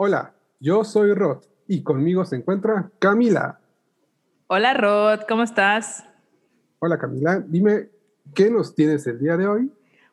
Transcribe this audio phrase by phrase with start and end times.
[0.00, 3.58] Hola, yo soy Rod y conmigo se encuentra Camila.
[4.46, 6.04] Hola Rod, ¿cómo estás?
[6.78, 7.88] Hola Camila, dime,
[8.32, 9.72] ¿qué nos tienes el día de hoy?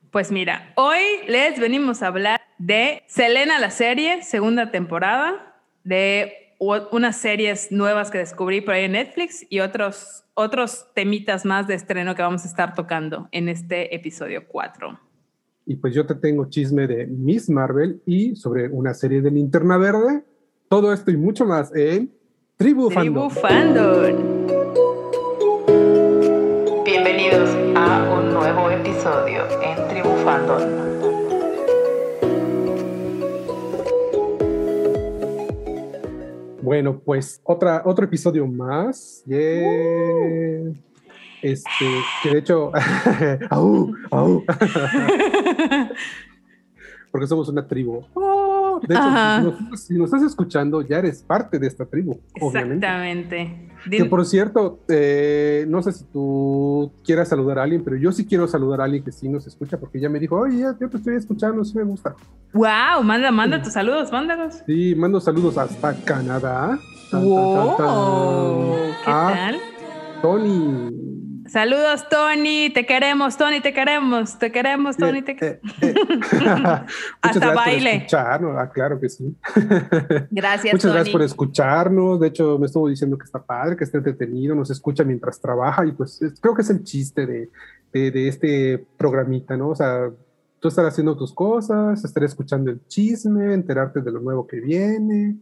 [0.09, 7.17] Pues mira, hoy les venimos a hablar de Selena la serie, segunda temporada, de unas
[7.17, 12.15] series nuevas que descubrí por ahí en Netflix y otros, otros temitas más de estreno
[12.15, 15.04] que vamos a estar tocando en este episodio 4.
[15.67, 19.77] Y pues yo te tengo chisme de Miss Marvel y sobre una serie de Linterna
[19.77, 20.23] Verde.
[20.69, 22.13] Todo esto y mucho más en
[22.55, 24.45] Tribu, Tribu Fandom.
[26.85, 30.61] Bienvenidos a un nuevo episodio en Tribu Fandom.
[36.61, 39.23] Bueno, pues otra, otro episodio más.
[39.25, 40.75] Yeah.
[41.45, 41.85] Este,
[42.23, 42.71] que de hecho,
[47.11, 48.03] porque somos una tribu.
[48.81, 52.87] De hecho, si nos, estás escuchando, ya eres parte de esta tribu, obviamente.
[52.87, 53.69] Exactamente.
[53.91, 58.25] Que por cierto, eh, no sé si tú quieras saludar a alguien, pero yo sí
[58.25, 60.89] quiero saludar a alguien que sí nos escucha, porque ya me dijo, oye, ya, yo
[60.89, 62.15] te estoy escuchando, sí me gusta.
[62.53, 64.63] Wow, manda, manda tus saludos, mándalos.
[64.65, 66.79] Sí, mando saludos hasta Canadá.
[67.11, 67.83] wow, ¿qué
[69.05, 69.59] tal?
[70.23, 71.14] Tony,
[71.47, 72.71] Saludos, Tony.
[72.71, 74.39] Te queremos, Tony, te queremos.
[74.39, 75.21] Te queremos, Tony.
[75.21, 75.31] Te...
[75.33, 75.93] Eh, eh,
[77.21, 78.07] Hasta baile.
[78.13, 79.35] Ah, claro que sí.
[80.31, 82.19] Gracias, Muchas gracias por escucharnos.
[82.19, 85.85] De hecho, me estuvo diciendo que está padre, que está entretenido, nos escucha mientras trabaja
[85.85, 87.49] y pues creo que es el chiste de,
[87.93, 89.69] de, este programita, ¿no?
[89.69, 90.09] O sea,
[90.59, 95.37] tú estar haciendo tus cosas, estar escuchando el chisme, enterarte de lo nuevo que viene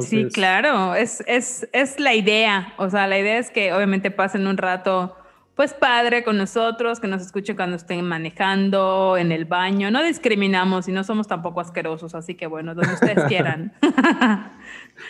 [0.00, 2.74] sí, claro, es, es, es la idea.
[2.78, 5.16] O sea, la idea es que obviamente pasen un rato
[5.54, 9.90] pues padre con nosotros, que nos escuchen cuando estén manejando, en el baño.
[9.90, 13.72] No discriminamos y no somos tampoco asquerosos, así que bueno, donde ustedes quieran.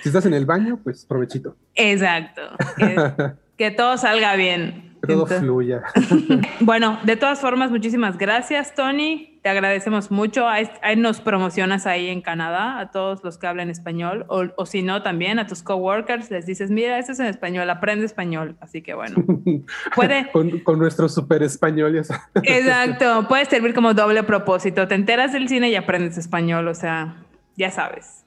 [0.02, 1.56] si estás en el baño, pues provechito.
[1.74, 2.42] Exacto.
[2.76, 3.12] Que,
[3.56, 4.91] que todo salga bien.
[5.06, 5.82] Que todo fluya.
[6.60, 10.48] bueno, de todas formas, muchísimas gracias, Tony te agradecemos mucho.
[10.48, 15.02] Ahí, nos promocionas ahí en Canadá a todos los que hablan español, o, si no,
[15.02, 18.56] también a tus coworkers les dices, mira, esto es en español, aprende español.
[18.60, 19.16] Así que bueno,
[19.96, 20.30] puede...
[20.30, 21.96] con, con, nuestro super español.
[21.96, 24.86] Exacto, puede servir como doble propósito.
[24.86, 27.16] Te enteras del cine y aprendes español, o sea,
[27.56, 28.24] ya sabes.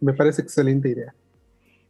[0.00, 1.14] Me parece excelente idea.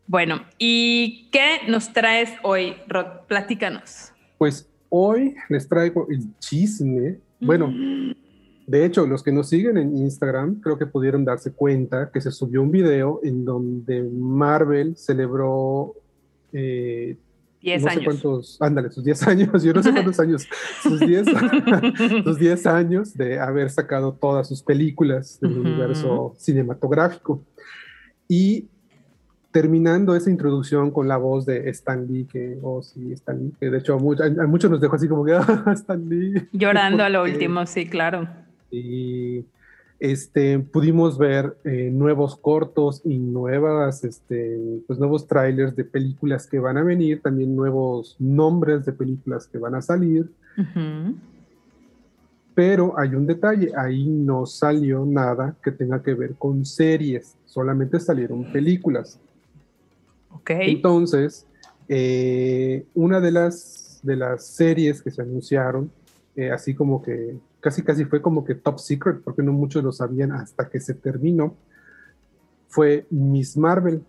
[0.06, 3.26] Bueno, ¿y qué nos traes hoy, Rod?
[3.26, 4.12] Platícanos.
[4.38, 7.72] Pues hoy les traigo el chisme bueno,
[8.66, 12.32] de hecho, los que nos siguen en Instagram creo que pudieron darse cuenta que se
[12.32, 15.94] subió un video en donde Marvel celebró...
[16.52, 17.16] Eh,
[17.62, 20.46] 10 no sé cuántos, ándale, sus 10 años, yo no sé cuántos años,
[20.82, 21.26] sus 10,
[22.24, 27.42] sus 10 años de haber sacado todas sus películas del universo cinematográfico.
[28.28, 28.68] Y
[29.56, 33.70] terminando esa introducción con la voz de Stan Lee, que, oh sí, Stan Lee, que
[33.70, 36.46] de hecho a, muchos nos dejó así como que, ah, Stan Lee.
[36.52, 38.28] Llorando a lo último, sí, claro.
[38.70, 39.46] Y
[39.98, 46.58] este, pudimos ver eh, nuevos cortos y nuevas, este, pues nuevos trailers de películas que
[46.58, 50.28] van a venir, también nuevos nombres de películas que van a salir.
[52.54, 57.98] Pero hay un detalle, ahí no salió nada que tenga que ver con series, solamente
[57.98, 59.18] salieron películas.
[60.48, 61.46] Entonces,
[61.88, 65.90] eh, una de las, de las series que se anunciaron,
[66.34, 69.92] eh, así como que casi casi fue como que top secret, porque no muchos lo
[69.92, 71.54] sabían hasta que se terminó,
[72.68, 74.02] fue Miss Marvel,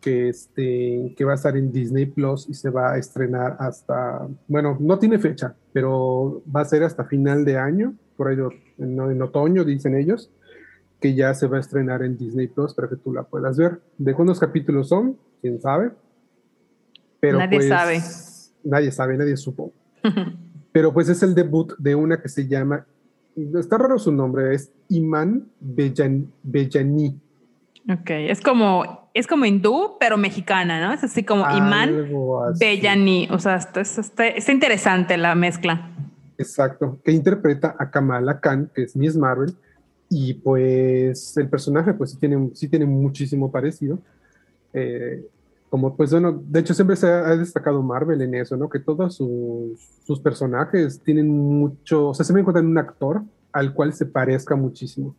[0.00, 4.26] que, este, que va a estar en Disney Plus y se va a estrenar hasta,
[4.48, 8.36] bueno, no tiene fecha, pero va a ser hasta final de año, por ahí
[8.78, 10.30] en otoño, dicen ellos
[11.00, 13.80] que ya se va a estrenar en Disney Plus para que tú la puedas ver.
[13.98, 15.16] ¿De cuántos capítulos son?
[15.40, 15.92] ¿Quién sabe?
[17.20, 18.00] Pero nadie pues, sabe.
[18.64, 19.72] Nadie sabe, nadie supo.
[20.72, 22.86] Pero pues es el debut de una que se llama,
[23.58, 27.20] está raro su nombre, es Iman Bellani.
[27.88, 30.92] Ok, es como, es como hindú, pero mexicana, ¿no?
[30.92, 32.08] Es así como Iman
[32.58, 33.28] Bellani.
[33.32, 35.90] O sea, está, está, interesante la mezcla.
[36.38, 39.56] Exacto, que interpreta a Kamala Khan, que es Miss Marvel,
[40.12, 44.00] y pues el personaje pues sí tiene, sí tiene muchísimo parecido.
[44.72, 45.24] Eh,
[45.70, 48.68] como pues bueno, de hecho siempre se ha, destacado Marvel en eso, ¿no?
[48.68, 53.22] Que todos sus, sus, personajes tienen mucho, o sea, se me encuentran un actor
[53.52, 55.14] al cual se parezca muchísimo.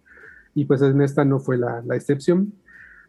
[0.53, 2.51] Y pues en esta no fue la, la excepción.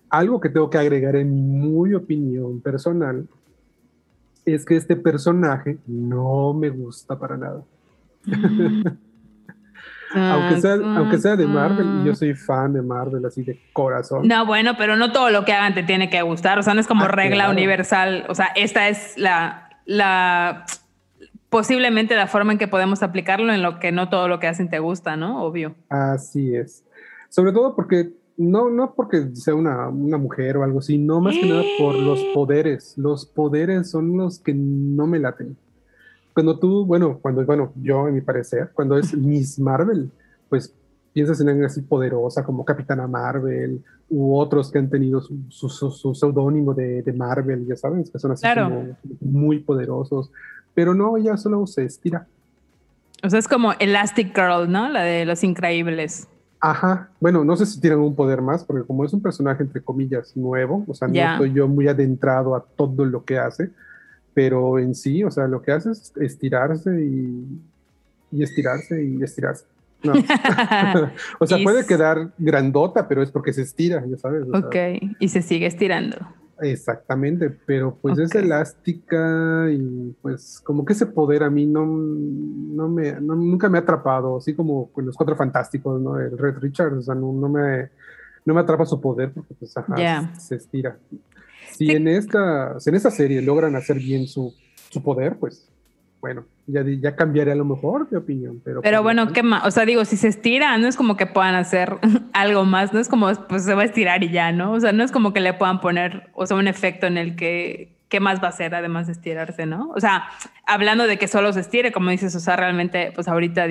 [0.09, 3.27] Algo que tengo que agregar en mi opinión personal
[4.45, 7.65] es que este personaje no me gusta para nada.
[10.15, 14.27] aunque, sea, aunque sea de Marvel, y yo soy fan de Marvel, así de corazón.
[14.27, 16.81] No, bueno, pero no todo lo que hagan te tiene que gustar, o sea, no
[16.81, 20.65] es como ah, regla universal, o sea, esta es la, la,
[21.49, 24.71] posiblemente la forma en que podemos aplicarlo en lo que no todo lo que hacen
[24.71, 25.43] te gusta, ¿no?
[25.43, 25.75] Obvio.
[25.89, 26.85] Así es.
[27.29, 31.37] Sobre todo porque no, no porque sea una, una, mujer o algo así, no más
[31.37, 32.95] que nada por los poderes.
[32.97, 35.57] Los poderes son los que no me laten.
[36.35, 40.11] Cuando tú, bueno, cuando, bueno, yo en mi parecer, cuando es Miss Marvel,
[40.49, 40.75] pues
[41.13, 46.15] piensas en alguien así poderosa como Capitana Marvel u otros que han tenido su, su,
[46.15, 50.31] seudónimo de, de, Marvel, ya sabes, que son así como muy poderosos.
[50.75, 52.27] Pero no, ella solo se estira.
[53.23, 54.89] O sea, es como Elastic Girl, ¿no?
[54.89, 56.29] La de los increíbles.
[56.61, 59.81] Ajá, bueno, no sé si tienen un poder más, porque como es un personaje entre
[59.81, 63.71] comillas nuevo, o sea, no estoy yo muy adentrado a todo lo que hace,
[64.35, 67.47] pero en sí, o sea, lo que hace es estirarse y,
[68.31, 69.65] y estirarse y estirarse.
[70.03, 70.13] No.
[71.39, 74.45] o sea, puede quedar grandota, pero es porque se estira, ya sabes.
[74.53, 74.77] ok,
[75.21, 76.17] y se sigue estirando.
[76.63, 82.89] Exactamente, pero pues es elástica y pues como que ese poder a mí no, no
[82.89, 86.19] me, nunca me ha atrapado, así como con los cuatro fantásticos, ¿no?
[86.19, 87.91] El Red Richard, o sea, no, me,
[88.45, 89.75] no me atrapa su poder porque pues
[90.39, 90.97] se, estira.
[91.87, 94.55] Si en esta, en esta serie logran hacer bien su,
[94.91, 95.69] su poder, pues
[96.23, 98.63] bueno, ya, ya cambiaré a lo mejor de opinión.
[98.65, 99.67] Pero, pero bueno, ¿qué más?
[99.67, 101.99] O sea, digo, si se estira, no es como que puedan hacer
[102.33, 104.73] algo más, no es como, pues se va a estirar y ya, ¿no?
[104.73, 107.35] O sea, no es como que le puedan poner, o sea, un efecto en el
[107.35, 109.91] que, ¿qué más va a hacer además de estirarse, ¿no?
[109.97, 110.29] O sea,
[110.65, 113.67] hablando de que solo se estire, como dices, o sea, realmente, pues ahorita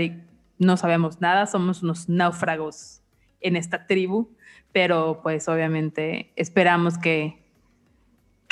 [0.59, 3.01] no sabemos nada, somos unos náufragos
[3.39, 4.27] en esta tribu,
[4.73, 7.40] pero pues obviamente esperamos que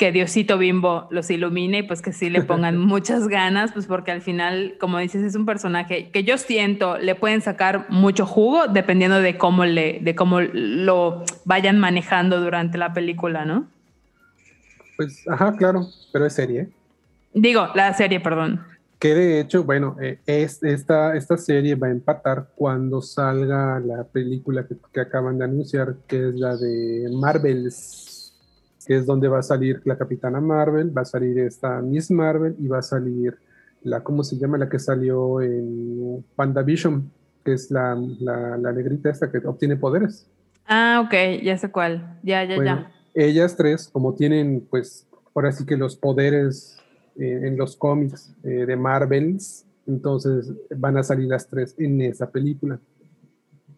[0.00, 4.10] que Diosito Bimbo los ilumine y pues que sí le pongan muchas ganas, pues porque
[4.10, 8.66] al final, como dices, es un personaje que yo siento le pueden sacar mucho jugo
[8.66, 13.68] dependiendo de cómo le, de cómo lo vayan manejando durante la película, ¿no?
[14.96, 16.70] Pues, ajá, claro, pero es serie.
[17.34, 18.62] Digo, la serie, perdón.
[18.98, 24.04] Que de hecho, bueno, eh, es, esta, esta serie va a empatar cuando salga la
[24.04, 28.09] película que, que acaban de anunciar, que es la de Marvels
[28.86, 32.56] que es donde va a salir la Capitana Marvel, va a salir esta Miss Marvel
[32.58, 33.38] y va a salir
[33.82, 34.58] la, ¿cómo se llama?
[34.58, 37.10] La que salió en WandaVision,
[37.44, 40.26] que es la, la, negrita esta que obtiene poderes.
[40.66, 42.92] Ah, ok, ya sé cuál, ya, ya, ya.
[43.14, 46.78] Ellas tres, como tienen, pues, ahora sí que los poderes
[47.16, 52.30] eh, en los cómics eh, de Marvels, entonces van a salir las tres en esa
[52.30, 52.78] película.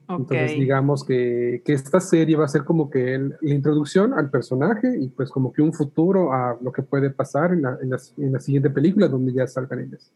[0.09, 4.95] Entonces, digamos que, que, esta serie va a ser como que la introducción al personaje
[4.99, 8.33] y pues como que un futuro a lo que puede pasar en la, en en
[8.33, 10.13] la siguiente película donde ya salgan ellas.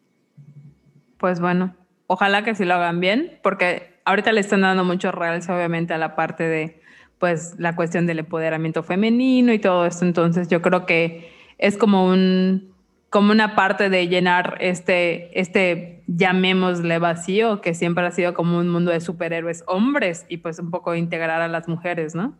[1.19, 1.75] Pues bueno,
[2.07, 5.99] ojalá que sí lo hagan bien, porque ahorita le están dando mucho realce obviamente a
[5.99, 6.81] la parte de
[7.19, 12.07] pues la cuestión del empoderamiento femenino y todo esto, entonces yo creo que es como
[12.07, 12.76] un
[13.11, 18.69] como una parte de llenar este, este, llamémosle vacío, que siempre ha sido como un
[18.69, 22.37] mundo de superhéroes hombres y pues un poco integrar a las mujeres, ¿no?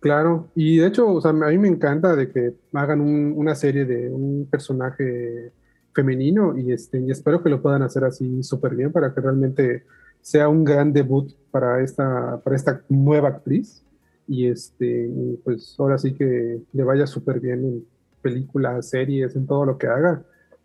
[0.00, 3.84] Claro, y de hecho, o sea, a mí me encanta de que hagan una serie
[3.84, 5.52] de un personaje
[5.94, 9.84] femenino y, este, y espero que lo puedan hacer así súper bien para que realmente
[10.22, 13.84] sea un gran debut para esta, para esta nueva actriz
[14.26, 15.10] y este,
[15.44, 17.84] pues ahora sí que le vaya súper bien en
[18.20, 20.22] películas, series, en todo lo que haga.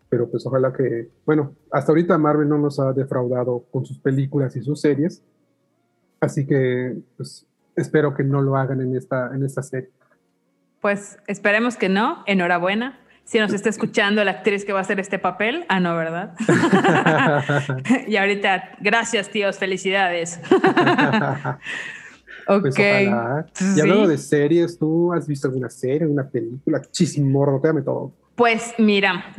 [0.08, 4.54] Pero pues ojalá que, bueno, hasta ahorita Marvel no nos ha defraudado con sus películas
[4.56, 5.22] y sus series.
[6.20, 9.90] Así que pues espero que no lo hagan en esta, en esta serie.
[10.80, 12.22] Pues esperemos que no.
[12.26, 13.00] Enhorabuena.
[13.24, 16.34] Si nos está escuchando la actriz que va a hacer este papel, ah, no, ¿verdad?
[18.06, 20.40] y ahorita, gracias, tíos, felicidades.
[22.46, 22.80] Pues ok.
[23.76, 26.80] y hablando de series, ¿tú has visto alguna serie, una película?
[26.80, 28.12] Chismorro, dame todo.
[28.36, 29.34] Pues mira,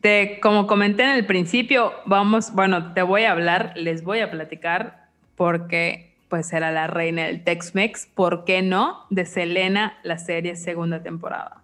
[0.00, 4.30] te, como comenté en el principio, vamos, bueno, te voy a hablar, les voy a
[4.30, 9.04] platicar porque pues era la reina del Tex-Mex, ¿por qué no?
[9.10, 11.61] De Selena, la serie segunda temporada.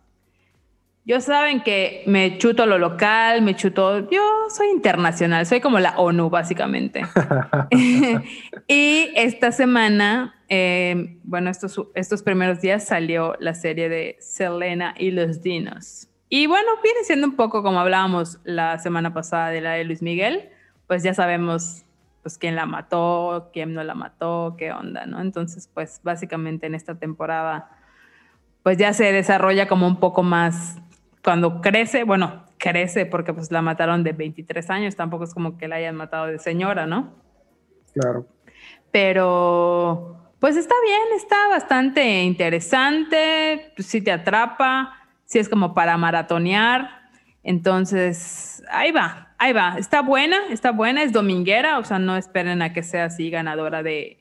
[1.09, 5.97] Yo saben que me chuto lo local, me chuto, yo soy internacional, soy como la
[5.97, 7.01] ONU básicamente.
[8.69, 15.11] y esta semana, eh, bueno, estos, estos primeros días salió la serie de Selena y
[15.11, 16.11] los Dinos.
[16.29, 20.03] Y bueno, viene siendo un poco como hablábamos la semana pasada de la de Luis
[20.03, 20.51] Miguel,
[20.87, 21.87] pues ya sabemos
[22.21, 25.23] pues quién la mató, quién no la mató, qué onda, ¿no?
[25.23, 27.71] Entonces, pues básicamente en esta temporada,
[28.63, 30.77] pues ya se desarrolla como un poco más
[31.29, 35.69] cuando crece, bueno, crece porque pues la mataron de 23 años, tampoco es como que
[35.69, 37.13] la hayan matado de señora, ¿no?
[37.93, 38.27] Claro.
[38.91, 44.95] pero pues está bien, está bastante interesante, si te atrapa,
[45.27, 47.11] si es como para maratonear,
[47.43, 52.63] entonces ahí va, ahí va, está buena, está buena, es dominguera, o sea, no esperen
[52.63, 54.19] a que sea así ganadora de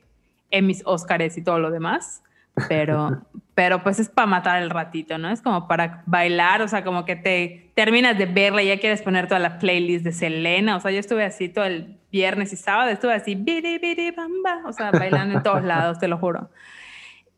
[0.51, 2.21] Emmys, Oscars y todo lo demás,
[2.67, 3.21] pero,
[3.57, 5.31] pero pues es para matar el ratito, ¿no?
[5.31, 9.01] Es como para bailar, o sea, como que te terminas de verla y ya quieres
[9.01, 12.55] poner toda la playlist de Selena, o sea, yo estuve así todo el viernes y
[12.55, 16.51] sábado, estuve así, biri, biri, bamba, o sea, bailando en todos lados, te lo juro.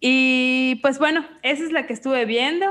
[0.01, 2.65] Y pues bueno, esa es la que estuve viendo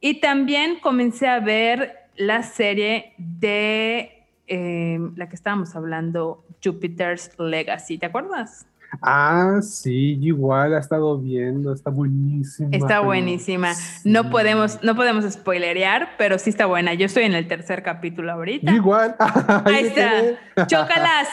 [0.00, 7.98] y también comencé a ver la serie de eh, la que estábamos hablando, Jupiter's Legacy,
[7.98, 8.68] ¿te acuerdas?
[9.02, 12.70] Ah, sí, igual ha estado viendo, está buenísima.
[12.72, 13.72] Está buenísima.
[14.04, 16.94] No podemos, no podemos spoilerear, pero sí está buena.
[16.94, 18.72] Yo estoy en el tercer capítulo ahorita.
[18.72, 19.16] igual.
[19.64, 20.66] Ahí está.
[20.66, 21.28] Chócalas.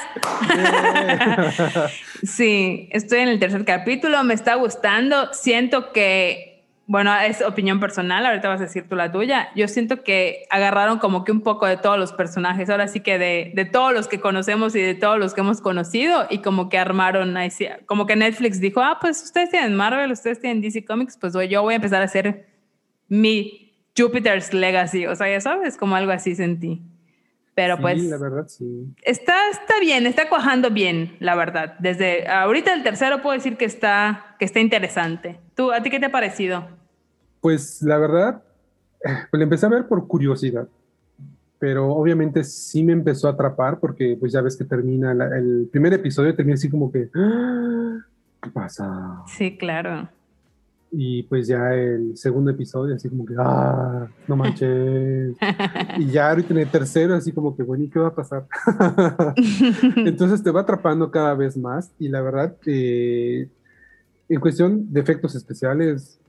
[2.23, 5.33] sí, estoy en el tercer capítulo, me está gustando.
[5.33, 6.50] Siento que
[6.91, 9.47] bueno, es opinión personal, ahorita vas a decir tú la tuya.
[9.55, 13.17] Yo siento que agarraron como que un poco de todos los personajes, ahora sí que
[13.17, 16.67] de, de todos los que conocemos y de todos los que hemos conocido, y como
[16.67, 17.33] que armaron,
[17.85, 21.61] como que Netflix dijo, ah, pues ustedes tienen Marvel, ustedes tienen DC Comics, pues yo
[21.61, 22.49] voy a empezar a hacer
[23.07, 26.81] mi Jupiter's Legacy, o sea, ya sabes, como algo así sentí.
[27.55, 28.03] Pero sí, pues...
[28.03, 28.93] la verdad, sí.
[29.03, 31.75] Está, está bien, está cuajando bien, la verdad.
[31.79, 35.39] Desde ahorita el tercero puedo decir que está, que está interesante.
[35.55, 36.80] ¿Tú, a ti qué te ha parecido?
[37.41, 38.43] Pues la verdad,
[39.01, 40.67] pues le empecé a ver por curiosidad,
[41.59, 45.93] pero obviamente sí me empezó a atrapar porque pues ya ves que termina el primer
[45.93, 47.99] episodio, termina así como que, ¡Ah!
[48.41, 49.23] ¿qué pasa?
[49.27, 50.07] Sí, claro.
[50.93, 55.35] Y pues ya el segundo episodio, así como que, ah, no manches.
[55.97, 58.45] y ya ahorita en el tercero, así como que, bueno, ¿y qué va a pasar?
[59.95, 61.91] Entonces te va atrapando cada vez más.
[61.97, 63.47] Y la verdad, eh,
[64.27, 66.19] en cuestión de efectos especiales,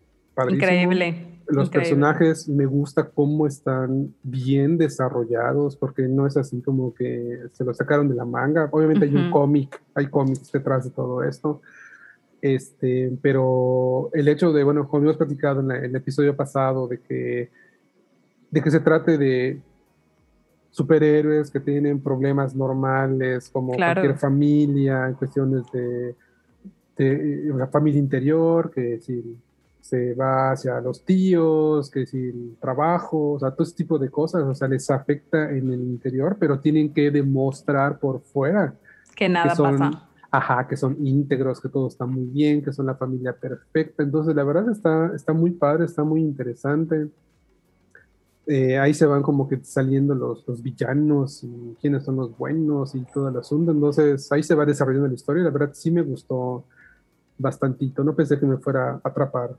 [0.49, 1.29] Increíble.
[1.49, 7.65] Los personajes me gusta cómo están bien desarrollados, porque no es así como que se
[7.65, 8.69] lo sacaron de la manga.
[8.71, 11.61] Obviamente hay un cómic, hay cómics detrás de todo esto.
[12.41, 17.51] Este, pero el hecho de, bueno, como hemos platicado en, el episodio pasado, de que,
[18.51, 19.61] de que se trate de
[20.71, 26.15] superhéroes que tienen problemas normales, como cualquier familia, en cuestiones de,
[26.97, 29.37] de, la familia interior, que si
[29.83, 34.09] se va hacia los tíos, que si el trabajo, o sea, todo ese tipo de
[34.09, 38.75] cosas, o sea, les afecta en el interior, pero tienen que demostrar por fuera
[39.15, 40.09] que nada pasa.
[40.31, 44.03] Ajá, que son íntegros, que todo está muy bien, que son la familia perfecta.
[44.03, 47.09] Entonces, la verdad está, está muy padre, está muy interesante.
[48.47, 52.95] Eh, ahí se van como que saliendo los, los, villanos y quiénes son los buenos
[52.95, 53.73] y todo el asunto.
[53.73, 55.43] Entonces, ahí se va desarrollando la historia.
[55.43, 56.65] La verdad sí me gustó
[57.37, 58.03] bastantito.
[58.03, 59.51] No pensé que me fuera a atrapar.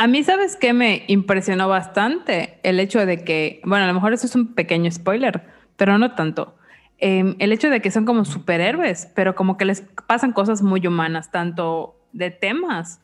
[0.00, 2.58] A mí, ¿sabes qué me impresionó bastante?
[2.62, 5.42] El hecho de que, bueno, a lo mejor eso es un pequeño spoiler,
[5.76, 6.56] pero no tanto.
[6.96, 10.86] Em, el hecho de que son como superhéroes, pero como que les pasan cosas muy
[10.86, 13.02] humanas, tanto de temas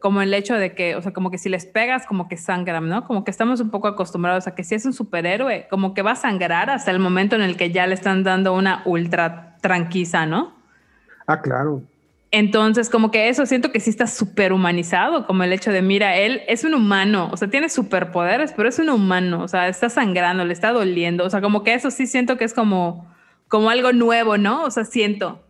[0.00, 2.88] como el hecho de que, o sea, como que si les pegas, como que sangran,
[2.88, 3.06] ¿no?
[3.06, 6.12] Como que estamos un poco acostumbrados a que si es un superhéroe, como que va
[6.12, 10.26] a sangrar hasta el momento en el que ya le están dando una ultra tranquiza,
[10.26, 10.54] ¿no?
[11.28, 11.84] Ah, claro.
[12.34, 16.16] Entonces, como que eso siento que sí está súper humanizado, como el hecho de, mira,
[16.16, 19.90] él es un humano, o sea, tiene superpoderes, pero es un humano, o sea, está
[19.90, 23.06] sangrando, le está doliendo, o sea, como que eso sí siento que es como,
[23.48, 24.64] como algo nuevo, ¿no?
[24.64, 25.42] O sea, siento.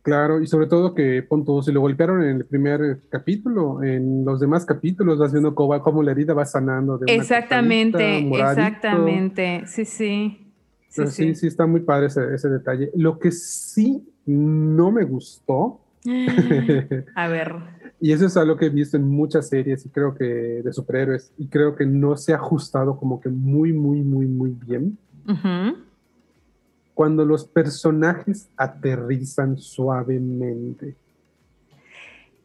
[0.00, 4.40] Claro, y sobre todo que, punto, si lo golpearon en el primer capítulo, en los
[4.40, 6.96] demás capítulos vas viendo cómo, la herida va sanando.
[6.96, 10.50] De exactamente, exactamente, sí, sí.
[10.88, 12.90] Sí, sí, sí, está muy padre ese, ese detalle.
[12.94, 15.82] Lo que sí no me gustó
[17.14, 17.54] A ver.
[18.00, 21.32] y eso es algo que he visto en muchas series y creo que de superhéroes
[21.38, 24.98] y creo que no se ha ajustado como que muy, muy, muy, muy bien.
[26.94, 30.96] Cuando los personajes aterrizan suavemente.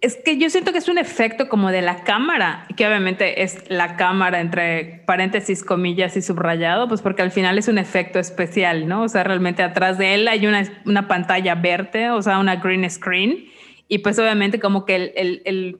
[0.01, 3.69] Es que yo siento que es un efecto como de la cámara, que obviamente es
[3.69, 8.87] la cámara entre paréntesis, comillas y subrayado, pues porque al final es un efecto especial,
[8.87, 9.03] ¿no?
[9.03, 12.89] O sea, realmente atrás de él hay una, una pantalla verde, o sea, una green
[12.89, 13.45] screen,
[13.87, 15.79] y pues obviamente como que el, el,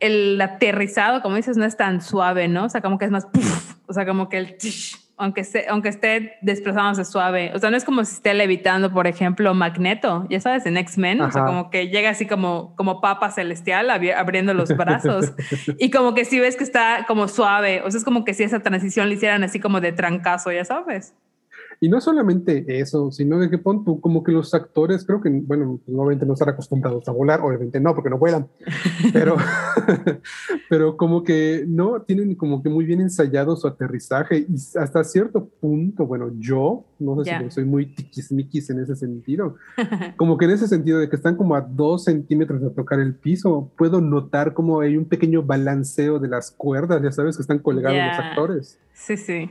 [0.00, 2.64] el, aterrizado, como dices, no es tan suave, ¿no?
[2.64, 3.26] O sea, como que es más,
[3.86, 4.56] o sea, como que el,
[5.22, 9.06] aunque, esté, aunque esté desplazándose suave, o sea, no es como si esté levitando, por
[9.06, 13.30] ejemplo, Magneto, ya sabes, en X-Men, o sea, como que llega así como, como papa
[13.30, 15.32] celestial abriendo los brazos.
[15.78, 18.42] Y como que si ves que está como suave, o sea, es como que si
[18.42, 21.14] esa transición le hicieran así como de trancazo, ya sabes.
[21.82, 25.28] Y no solamente eso, sino de que pon tú, como que los actores, creo que,
[25.30, 28.46] bueno, obviamente no están acostumbrados a volar, obviamente no, porque no vuelan,
[29.12, 29.34] pero,
[30.70, 35.48] pero como que no, tienen como que muy bien ensayado su aterrizaje y hasta cierto
[35.60, 39.56] punto, bueno, yo, no sé si soy muy tiquismiquis en ese sentido,
[40.16, 43.16] como que en ese sentido de que están como a dos centímetros de tocar el
[43.16, 47.58] piso, puedo notar como hay un pequeño balanceo de las cuerdas, ya sabes, que están
[47.58, 48.78] colgados los actores.
[48.92, 49.50] Sí, sí.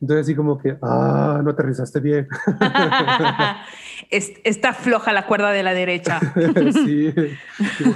[0.00, 2.28] Entonces así como que, ah, no aterrizaste bien.
[4.10, 6.20] Está floja la cuerda de la derecha.
[6.84, 7.12] sí,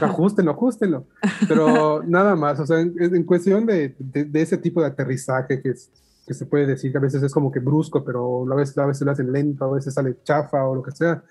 [0.00, 1.04] ajustenlo, ajustenlo.
[1.46, 5.90] Pero nada más, o sea, en, cuestión de, de, ese tipo de aterrizaje que, es,
[6.26, 8.86] que se puede decir que a veces es como que brusco, pero a veces, a
[8.86, 11.22] veces lo hacen lento, a veces sale chafa o lo que sea.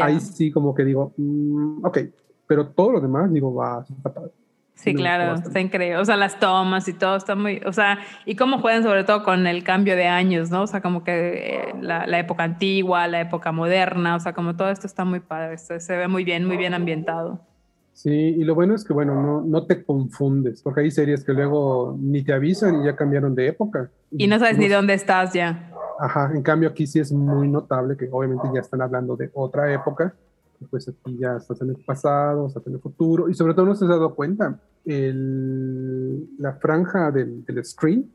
[0.00, 1.98] Ahí sí como que digo, mm, ok,
[2.46, 4.32] pero todo lo demás digo, va, está padre.
[4.76, 5.96] Sí, claro, está increíble.
[5.96, 9.24] O sea, las tomas y todo está muy, o sea, y cómo juegan sobre todo
[9.24, 10.62] con el cambio de años, ¿no?
[10.62, 14.70] O sea, como que eh, la, época antigua, la época moderna, o sea, como todo
[14.70, 17.40] esto está muy padre, se, ve muy bien, muy bien ambientado.
[17.94, 21.32] Sí, y lo bueno es que, bueno, no, no te confundes, porque hay series que
[21.32, 23.90] luego ni te avisan y ya cambiaron de época.
[24.10, 25.72] Y no sabes ni dónde estás ya.
[25.98, 29.72] Ajá, en cambio aquí sí es muy notable que obviamente ya están hablando de otra
[29.72, 30.14] época
[30.70, 33.74] pues aquí ya estás en el pasado, estás en el futuro, y sobre todo no
[33.74, 38.10] se has dado cuenta, el, la franja del, del screen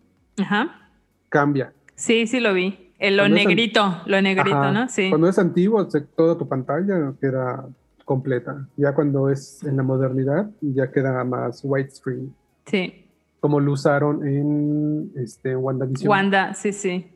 [1.30, 1.74] cambia.
[1.96, 2.94] Sí, sí lo vi.
[2.98, 4.88] El, lo negrito, lo negrito, ¿no?
[4.88, 5.10] Sí.
[5.10, 7.68] Cuando es antiguo, toda tu pantalla queda
[8.06, 8.68] completa.
[8.78, 12.34] Ya cuando es en la modernidad, ya queda más widescreen.
[12.66, 13.06] Sí.
[13.40, 16.10] Como lo usaron en este, WandaVision.
[16.10, 17.11] Wanda, sí, sí.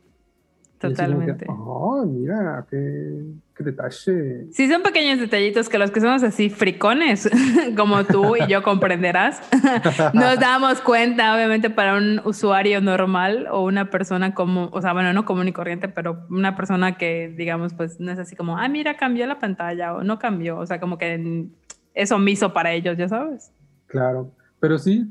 [0.79, 1.45] Totalmente.
[1.47, 3.23] Oh, mira, qué,
[3.55, 4.47] qué, detalle.
[4.51, 7.29] Sí, son pequeños detallitos que los que somos así fricones,
[7.77, 9.41] como tú y yo comprenderás,
[10.13, 15.13] nos damos cuenta, obviamente, para un usuario normal o una persona como, o sea, bueno,
[15.13, 18.67] no común y corriente, pero una persona que, digamos, pues no es así como, ah,
[18.67, 21.47] mira, cambió la pantalla o no cambió, o sea, como que
[21.93, 23.51] es omiso para ellos, ya sabes.
[23.87, 25.07] Claro, pero sí,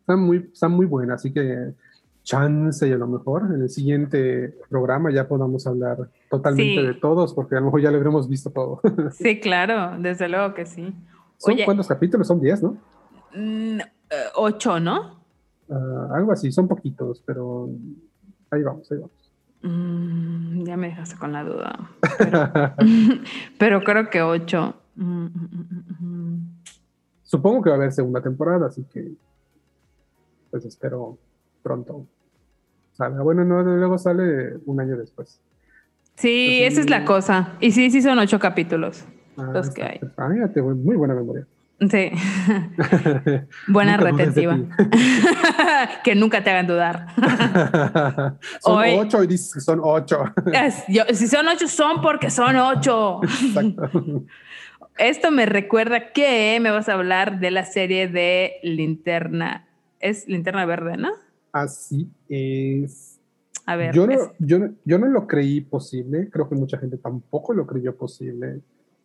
[0.00, 1.74] están muy, están muy buenas, así que
[2.24, 7.32] chance y a lo mejor en el siguiente programa ya podamos hablar totalmente de todos,
[7.34, 8.80] porque a lo mejor ya lo habremos visto todo.
[9.12, 10.92] sí, claro, desde luego que sí.
[11.36, 12.26] ¿Son cuántos capítulos?
[12.26, 12.76] Son 10, ¿no?
[13.34, 15.20] Mm, eh, ocho, ¿no?
[15.70, 17.68] Ah, algo así, son poquitos, pero
[18.50, 19.32] ahí vamos, ahí vamos.
[19.62, 21.90] Mm, ya me dejaste con la duda.
[23.58, 24.74] Pero, creo que ocho.
[24.96, 25.26] Mm,
[27.22, 29.12] Supongo que va a haber segunda temporada, así que
[30.50, 31.18] pues espero
[31.64, 32.06] pronto.
[32.98, 35.40] Bueno, no, luego sale un año después.
[36.14, 37.54] Sí, esa es la cosa.
[37.58, 39.04] Y sí, sí son ocho capítulos
[39.36, 40.00] ah, los que hay.
[40.16, 41.44] Ah, muy buena memoria.
[41.90, 42.12] Sí.
[43.68, 44.56] Buena retentiva.
[46.04, 47.08] que nunca te hagan dudar.
[48.60, 50.22] son ocho y dices que son ocho.
[51.12, 53.20] si son ocho, son porque son ocho.
[54.96, 59.66] Esto me recuerda que me vas a hablar de la serie de Linterna.
[59.98, 61.10] Es Linterna Verde, ¿no?
[61.54, 63.20] Así es.
[63.64, 63.94] A ver.
[63.94, 67.96] Yo no, yo, yo no lo creí posible, creo que mucha gente tampoco lo creyó
[67.96, 68.60] posible.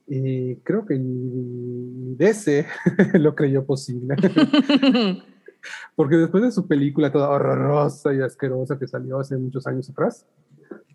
[0.07, 2.65] Y creo que ni DC
[3.19, 4.15] lo creyó posible.
[5.95, 10.25] Porque después de su película toda horrorosa y asquerosa que salió hace muchos años atrás.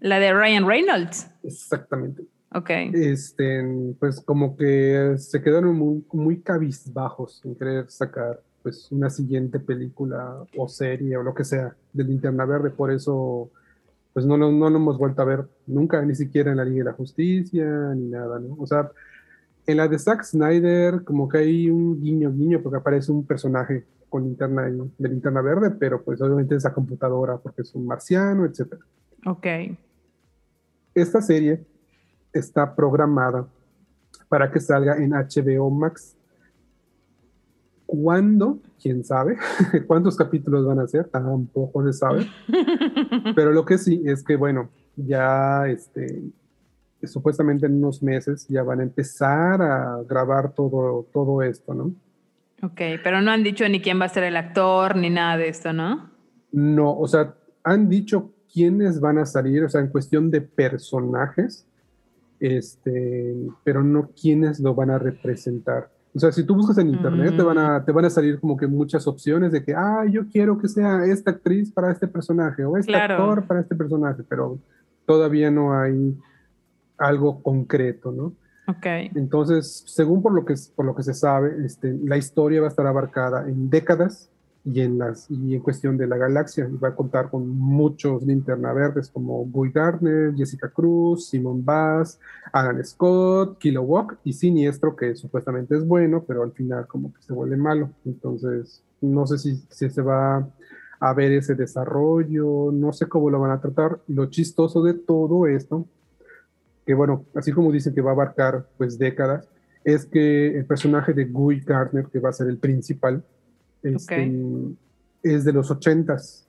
[0.00, 1.30] La de Ryan Reynolds.
[1.44, 2.24] Exactamente.
[2.52, 2.70] Ok.
[2.94, 3.64] Este,
[4.00, 10.42] pues como que se quedaron muy, muy cabizbajos en querer sacar pues una siguiente película
[10.57, 13.50] o serie o lo que sea de Linterna Verde, por eso
[14.14, 16.79] pues no, no, no lo hemos vuelto a ver nunca, ni siquiera en la Liga
[16.79, 18.57] de la Justicia, ni nada, ¿no?
[18.59, 18.90] O sea,
[19.66, 23.85] en la de Zack Snyder como que hay un guiño guiño porque aparece un personaje
[24.09, 28.46] con linterna de linterna verde, pero pues obviamente es la computadora porque es un marciano,
[28.46, 28.77] etc.
[29.27, 29.46] Ok.
[30.94, 31.62] Esta serie
[32.33, 33.46] está programada
[34.31, 36.16] para que salga en HBO Max
[37.94, 38.59] ¿Cuándo?
[38.83, 39.37] ¿Quién sabe?
[39.87, 41.09] ¿Cuántos capítulos van a ser?
[41.09, 42.26] Tampoco se sabe.
[43.37, 46.22] Pero lo que sí es que, bueno, ya este,
[47.04, 51.92] supuestamente en unos meses ya van a empezar a grabar todo, todo esto, ¿no?
[52.62, 55.48] Ok, pero no han dicho ni quién va a ser el actor ni nada de
[55.48, 56.11] esto, ¿no?
[56.50, 61.66] No, o sea, han dicho quiénes van a salir, o sea, en cuestión de personajes,
[62.40, 65.90] este, pero no quiénes lo van a representar.
[66.14, 67.85] O sea, si tú buscas en internet, te, van a, mm.
[67.85, 71.05] te van a salir como que muchas opciones de que, ah, yo quiero que sea
[71.05, 74.59] esta actriz para este personaje o este actor para este personaje, pero
[75.07, 76.16] todavía no hay
[76.98, 78.33] algo concreto, ¿no?
[78.68, 78.87] Ok.
[79.14, 82.70] Entonces, según por lo que, por lo que se sabe, este, la historia va a
[82.70, 84.31] estar abarcada en décadas
[84.64, 86.68] y en, las, y en cuestión de la galaxia.
[86.83, 92.18] va a contar con muchos linterna verdes como Guy Gardner, Jessica Cruz, Simon Bass,
[92.53, 97.35] Alan Scott, Kilowog y Siniestro, que supuestamente es bueno, pero al final como que se
[97.35, 97.90] vuelve malo.
[98.07, 100.48] Entonces, no sé si, si se va
[100.98, 104.00] a ver ese desarrollo, no sé cómo lo van a tratar.
[104.09, 105.87] Lo chistoso de todo esto,
[106.87, 109.46] que bueno, así como dicen que va a abarcar pues décadas,
[109.85, 113.22] es que el personaje de Guy Gardner, que va a ser el principal,
[113.84, 114.32] este,
[115.22, 116.46] es de los ochentas.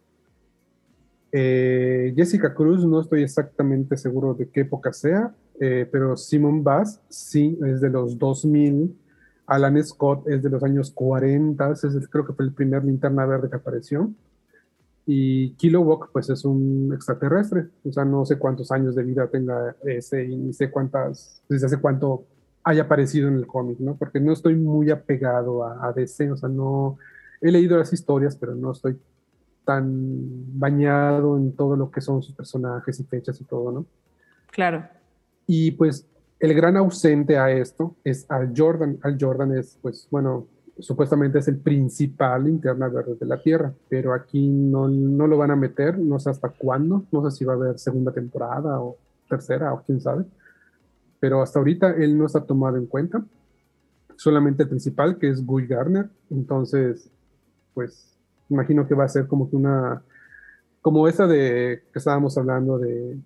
[1.32, 7.02] Eh, Jessica Cruz, no estoy exactamente seguro de qué época sea, eh, pero Simon Bass
[7.10, 8.96] sí es de los 2000.
[9.48, 13.50] Alan Scott es de los años 40, es, creo que fue el primer linterna verde
[13.50, 14.12] que apareció.
[15.06, 19.76] Y Kilowog, pues es un extraterrestre, o sea, no sé cuántos años de vida tenga
[19.84, 22.26] ese y ni sé cuántas, desde hace cuánto
[22.64, 23.96] haya aparecido en el cómic, ¿no?
[23.96, 26.98] Porque no estoy muy apegado a, a DC, o sea, no,
[27.42, 28.98] he leído las historias, pero no estoy
[29.64, 33.86] tan bañado en todo lo que son sus personajes y fechas y todo, ¿no?
[34.52, 34.88] Claro.
[35.48, 36.08] Y pues
[36.40, 39.00] el gran ausente a esto es Al Jordan.
[39.02, 40.48] Al Jordan es, pues, bueno,
[40.80, 45.52] supuestamente es el principal interna verde de la Tierra, pero aquí no, no lo van
[45.52, 48.98] a meter, no sé hasta cuándo, no sé si va a haber segunda temporada o
[49.30, 50.26] tercera o quién sabe,
[51.20, 53.24] pero hasta ahorita él no está tomado en cuenta,
[54.18, 57.10] solamente el principal que es Guy Garner, entonces
[57.76, 58.18] pues
[58.50, 60.02] imagino que va a ser como que una,
[60.82, 63.18] como esa de que estábamos hablando de,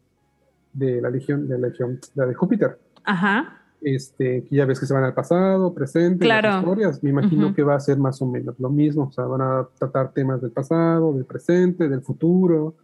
[0.74, 2.78] de la legión, de la legión, la de Júpiter.
[3.06, 3.56] Ajá.
[3.82, 6.50] Este, que ya ves que se van al pasado, presente, claro.
[6.50, 7.04] las historias.
[7.04, 9.06] Me imagino que va a ser más o menos lo mismo.
[9.06, 12.76] O sea, van a tratar temas del pasado, del presente, del futuro.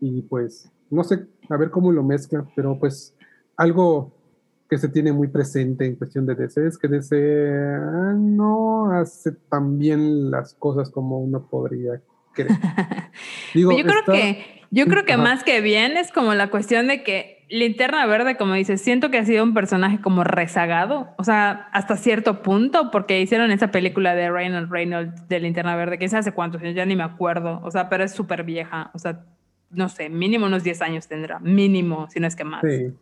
[0.00, 3.14] Y pues, no sé, a ver cómo lo mezcla, pero pues
[3.56, 4.15] algo
[4.68, 9.32] que se tiene muy presente en cuestión de DC es que DC ah, no hace
[9.32, 12.00] tan bien las cosas como uno podría
[12.32, 12.50] creer.
[13.54, 17.02] Digo, yo creo que, yo creo que más que bien es como la cuestión de
[17.02, 21.68] que Linterna Verde, como dices, siento que ha sido un personaje como rezagado, o sea,
[21.72, 26.14] hasta cierto punto, porque hicieron esa película de Reynolds Reynolds de Linterna Verde, que es
[26.14, 29.24] hace cuántos años, ya ni me acuerdo, o sea, pero es súper vieja, o sea,
[29.70, 32.62] no sé, mínimo unos 10 años tendrá, mínimo, si no es que más.
[32.62, 32.92] Sí.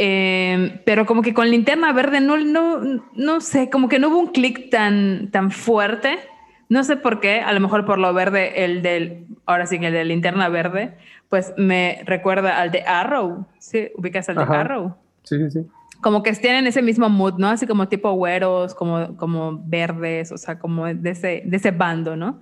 [0.00, 4.20] Em, pero como que con linterna verde no, no, no sé, como que no hubo
[4.20, 6.20] un clic tan, tan fuerte.
[6.68, 9.92] No sé por qué, a lo mejor por lo verde, el del, ahora sí, el
[9.92, 10.94] de linterna verde,
[11.28, 13.46] pues me recuerda al de Arrow.
[13.58, 13.90] ¿Sí?
[13.96, 14.94] ¿Ubicas al de Arrow?
[15.24, 15.66] Sí, sí, sí.
[16.00, 17.48] Como que tienen ese mismo mood, ¿no?
[17.48, 22.14] Así como tipo güeros, como, como verdes, o sea, como de ese, de ese bando,
[22.14, 22.38] ¿no?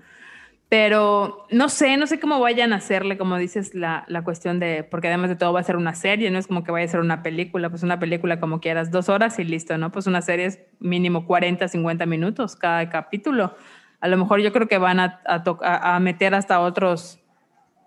[0.68, 4.83] Pero no sé, no sé cómo vayan a hacerle, como dices, la, la, cuestión de,
[4.83, 6.88] porque además de todo va a ser una serie, no es como que vaya a
[6.88, 9.92] ser una película, pues una película como quieras, dos horas y listo, ¿no?
[9.92, 13.55] Pues una serie es mínimo 40, 50 minutos cada capítulo.
[14.00, 17.20] A lo mejor yo creo que van a, a, a meter hasta otros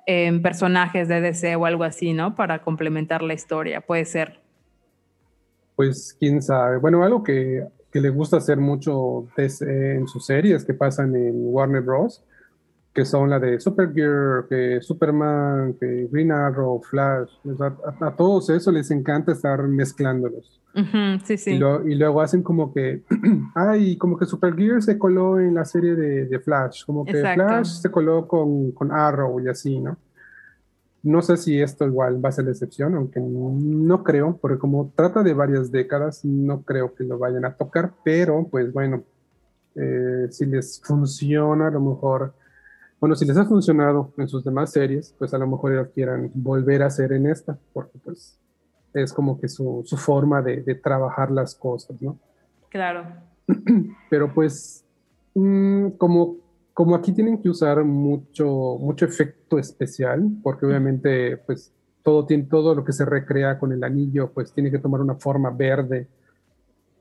[0.07, 2.33] eh, personajes de DC o algo así, ¿no?
[2.33, 4.39] Para complementar la historia, puede ser.
[5.75, 6.77] Pues quién sabe.
[6.77, 11.33] Bueno, algo que, que le gusta hacer mucho DC en sus series que pasan en
[11.53, 12.23] Warner Bros
[12.93, 17.29] que son la de Supergirl, que Superman, que Green Arrow, Flash,
[18.01, 20.59] a, todos eso les encanta estar mezclándolos.
[21.23, 21.51] sí, sí.
[21.51, 23.03] Y, luego hacen como que,
[23.55, 27.91] ay, como que Supergirl se coló en la serie de, Flash, como que Flash se
[27.91, 29.97] coló con, con, Arrow y así, ¿no?
[31.01, 34.91] No sé si esto igual va a ser la excepción, aunque no, creo, porque como
[34.95, 39.03] trata de varias décadas, no creo que lo vayan a tocar, pero pues bueno,
[39.75, 42.33] eh, si les funciona, a lo mejor
[42.99, 46.31] bueno, si les ha funcionado en sus demás series, pues a lo mejor ellos quieran
[46.33, 48.37] volver a hacer en esta, porque pues
[48.93, 52.17] es como que su, su forma de, de, trabajar las cosas, ¿no?
[52.69, 53.05] Claro.
[54.09, 54.83] Pero pues,
[55.33, 56.37] mm, como,
[56.73, 61.71] como aquí tienen que usar mucho, mucho efecto especial, porque obviamente pues
[62.03, 65.15] todo, tiene, todo lo que se recrea con el anillo, pues tiene que tomar una
[65.15, 66.07] forma verde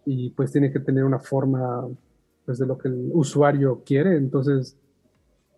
[0.04, 1.88] y pues tiene que tener una forma
[2.44, 4.76] pues de lo que el usuario quiere, entonces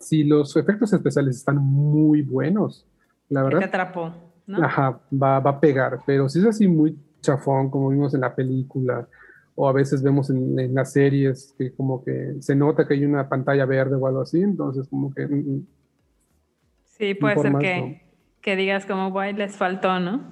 [0.00, 2.86] si los efectos especiales están muy buenos,
[3.28, 3.60] la verdad.
[3.60, 4.12] te atrapó,
[4.46, 4.64] ¿no?
[4.64, 8.34] Ajá, va, va, a pegar, pero si es así muy chafón, como vimos en la
[8.34, 9.06] película,
[9.54, 13.28] o a veces vemos en, las series que como que se nota que hay una
[13.28, 15.26] pantalla verde o algo así, entonces como que...
[15.26, 15.66] Mm, mm,
[16.86, 18.02] sí, puede ser que,
[18.40, 20.22] que digas como, guay, les faltó, ¿no?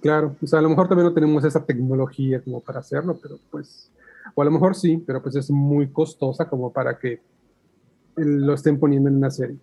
[0.00, 3.36] Claro, o sea, a lo mejor también no tenemos esa tecnología como para hacerlo, pero
[3.50, 3.92] pues,
[4.34, 7.20] o a lo mejor sí, pero pues es muy costosa como para que
[8.16, 9.56] lo estén poniendo en una serie.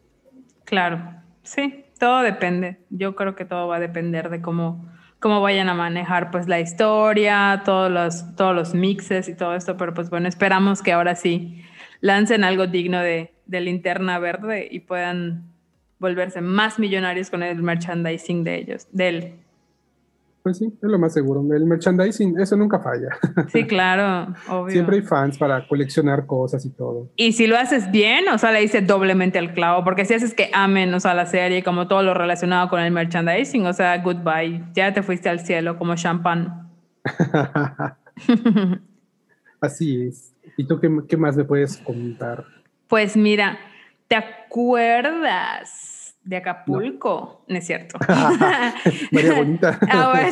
[0.65, 1.01] Claro,
[1.43, 2.77] sí, todo depende.
[2.89, 4.85] Yo creo que todo va a depender de cómo,
[5.19, 9.77] cómo vayan a manejar pues la historia, todos los, todos los mixes y todo esto,
[9.77, 11.61] pero pues bueno, esperamos que ahora sí
[12.01, 15.53] lancen algo digno de, de linterna verde y puedan
[15.99, 19.42] volverse más millonarios con el merchandising de ellos, de él.
[20.43, 21.41] Pues sí, es lo más seguro.
[21.55, 23.17] El merchandising, eso nunca falla.
[23.47, 24.73] Sí, claro, obvio.
[24.73, 27.09] Siempre hay fans para coleccionar cosas y todo.
[27.15, 30.33] Y si lo haces bien, o sea, le dice doblemente al clavo, porque si haces
[30.33, 33.97] que amen, o sea, la serie, como todo lo relacionado con el merchandising, o sea,
[33.99, 36.69] goodbye, ya te fuiste al cielo como champán.
[39.61, 40.35] Así es.
[40.57, 42.43] ¿Y tú qué, qué más me puedes comentar?
[42.89, 43.59] Pues mira,
[44.09, 45.92] ¿te acuerdas?
[46.23, 47.99] De Acapulco, no, es cierto.
[49.11, 49.77] María Bonita.
[49.89, 50.31] ah.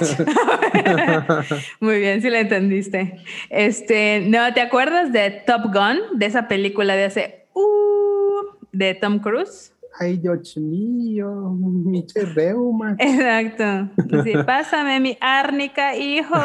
[1.79, 3.17] Muy bien, si la entendiste.
[3.49, 6.17] Este, no, ¿te acuerdas de Top Gun?
[6.17, 9.70] De esa película de hace uh, de Tom Cruise.
[9.99, 12.95] Ay, Dios mío, mi reuma.
[12.97, 13.89] Exacto.
[14.23, 16.35] Sí, pásame mi árnica, hijo.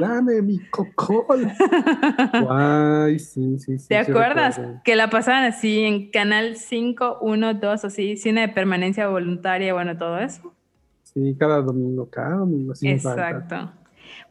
[0.00, 1.50] Dame mi cocol.
[2.50, 3.88] Ay, sí, sí, sí.
[3.88, 9.08] ¿Te acuerdas que la pasaban así en Canal 5, 1, 2, así, cine de permanencia
[9.08, 10.52] voluntaria, bueno, todo eso?
[11.02, 12.74] Sí, cada domingo, cada domingo.
[12.82, 13.72] Exacto.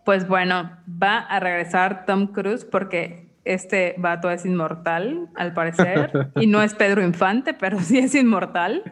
[0.06, 6.47] Pues bueno, va a regresar Tom Cruise porque este vato es inmortal, al parecer, y
[6.47, 8.84] no es Pedro Infante, pero sí es inmortal.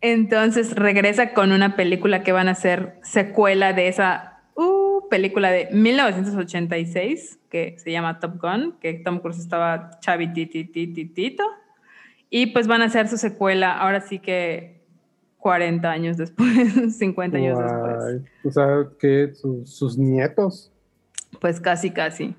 [0.00, 5.68] Entonces regresa con una película que van a ser secuela de esa uh, película de
[5.72, 11.44] 1986 que se llama Top Gun, que Tom Cruise estaba chavititititito,
[12.28, 14.80] y pues van a hacer su secuela ahora sí que
[15.38, 18.22] 40 años después, 50 años después.
[18.44, 19.32] O sea, que
[19.64, 20.70] sus nietos.
[21.40, 22.36] Pues casi, casi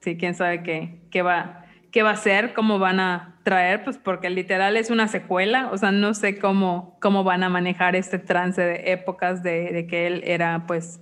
[0.00, 3.98] sí, quién sabe qué, qué, va, qué va a ser, cómo van a traer, pues
[3.98, 8.18] porque literal es una secuela, o sea, no sé cómo, cómo van a manejar este
[8.18, 11.00] trance de épocas de, de que él era pues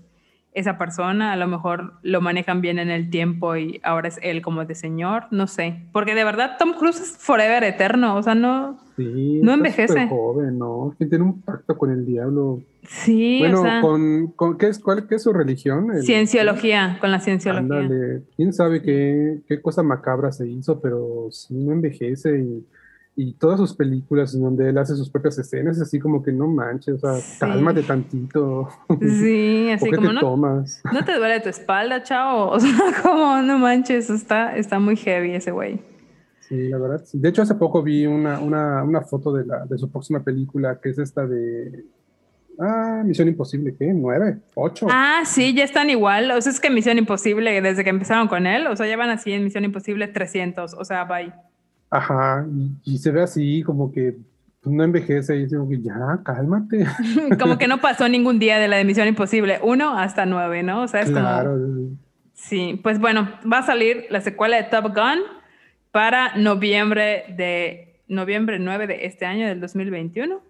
[0.59, 4.43] esa persona, a lo mejor lo manejan bien en el tiempo y ahora es él
[4.43, 8.35] como de señor, no sé, porque de verdad Tom Cruise es forever eterno, o sea,
[8.35, 10.09] no, no envejece.
[10.09, 10.95] joven, ¿no?
[10.99, 12.61] Que tiene un pacto con el diablo.
[12.83, 15.89] Sí, bueno, con, con, ¿qué, es, cuál, ¿qué es su religión?
[16.03, 17.79] cienciología, con la cienciología.
[17.79, 22.67] Ándale, quién sabe qué, qué cosa macabra se hizo, pero sí no envejece y
[23.21, 26.47] y todas sus películas en donde él hace sus propias escenas, así como que no
[26.47, 28.69] manches, o sea, cálmate tantito.
[29.01, 30.81] Sí, así como no, tomas?
[30.93, 32.51] no te duele tu espalda, chao.
[32.51, 32.71] O sea,
[33.03, 35.81] como no manches, está, está muy heavy ese güey.
[36.43, 37.05] Sí, la verdad.
[37.13, 40.79] De hecho, hace poco vi una, una, una foto de, la, de su próxima película,
[40.81, 41.87] que es esta de
[42.61, 43.93] Ah, Misión Imposible, ¿qué?
[43.95, 44.39] ¿Nueve?
[44.55, 44.87] ¿Ocho?
[44.91, 46.31] Ah, sí, ya están igual.
[46.31, 49.11] O sea, es que Misión Imposible, desde que empezaron con él, o sea, ya van
[49.11, 51.33] así en Misión Imposible 300, o sea, bye.
[51.91, 52.47] Ajá,
[52.85, 54.17] y, se ve así como que
[54.65, 56.87] no envejece y digo que ya, cálmate.
[57.41, 60.83] como que no pasó ningún día de la emisión imposible, uno hasta nueve, ¿no?
[60.83, 61.59] O sea, es claro.
[62.35, 65.21] Sí, pues bueno, va a salir la secuela de Top Gun
[65.91, 70.41] para noviembre de noviembre 9 de este año del 2021.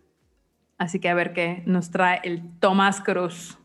[0.79, 3.59] Así que a ver qué nos trae el Tomás Cruz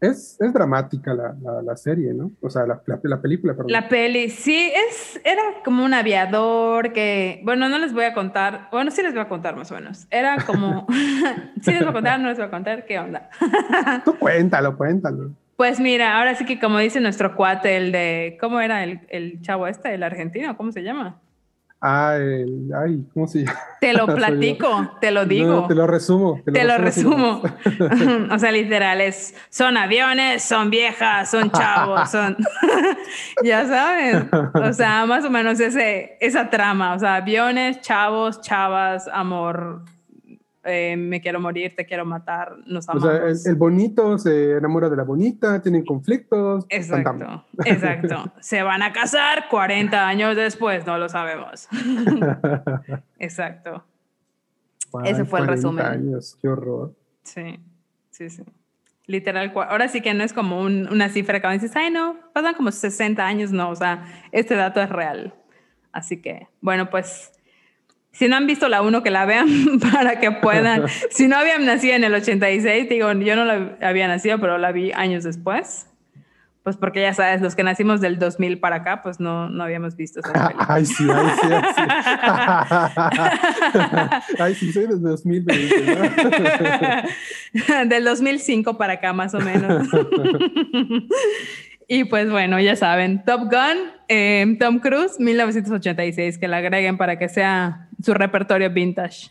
[0.00, 2.30] es, es dramática la, la, serie, ¿no?
[2.40, 3.72] O sea, la, la, película, perdón.
[3.72, 8.68] La peli, sí, es, era como un aviador que, bueno, no les voy a contar,
[8.70, 10.06] bueno, sí les voy a contar más o menos.
[10.10, 10.86] Era como,
[11.62, 13.28] sí les voy a contar, no les voy a contar, ¿qué onda?
[14.04, 15.32] Tú cuéntalo, cuéntalo.
[15.56, 19.42] Pues mira, ahora sí que como dice nuestro cuate, el de, ¿cómo era el, el
[19.42, 20.56] chavo este, el argentino?
[20.56, 21.20] ¿Cómo se llama?
[21.80, 23.58] Ah, el, ay, ¿cómo se llama?
[23.80, 25.68] Te lo platico, te lo digo.
[25.68, 26.42] te lo resumo.
[26.44, 27.40] Te lo, resumo.
[28.32, 32.36] o sea, literal, es, son aviones, son viejas, son chavos, son,
[33.44, 34.28] ya saben.
[34.54, 39.84] O sea, más o menos ese, esa trama, o sea, aviones, chavos, chavas, amor,
[40.68, 43.08] eh, me quiero morir, te quiero matar, nos amamos.
[43.08, 46.66] O sea, el, bonito se enamora de la bonita, tienen conflictos.
[46.68, 48.32] Exacto, exacto.
[48.40, 51.68] se van a casar 40 años después, no lo sabemos.
[53.18, 53.84] exacto.
[55.04, 55.84] Ese fue el resumen.
[55.84, 56.94] años, qué horror.
[57.22, 57.58] Sí,
[58.10, 58.42] sí, sí.
[59.06, 62.70] Literal, ahora sí que no es como una cifra que dices, ay, no, pasan como
[62.70, 65.34] 60 años, no, o sea, este dato es real.
[65.92, 67.32] Así que, bueno, pues
[68.18, 69.46] si no han visto la 1, que la vean
[69.92, 70.82] para que puedan.
[71.10, 74.72] si no habían nacido en el 86, digo, yo no la había nacido, pero la
[74.72, 75.86] vi años después.
[76.64, 79.96] Pues porque ya sabes, los que nacimos del 2000 para acá, pues no, no habíamos
[79.96, 80.66] visto esa película.
[80.68, 81.62] Ay, sí, ay, sí, ay,
[83.72, 84.36] sí.
[84.38, 85.64] ay, sí, soy del 2020,
[87.86, 89.88] del 2005 para acá, más o menos.
[91.86, 97.18] Y pues bueno, ya saben, Top Gun, eh, Tom Cruise, 1986, que la agreguen para
[97.18, 99.30] que sea su repertorio vintage.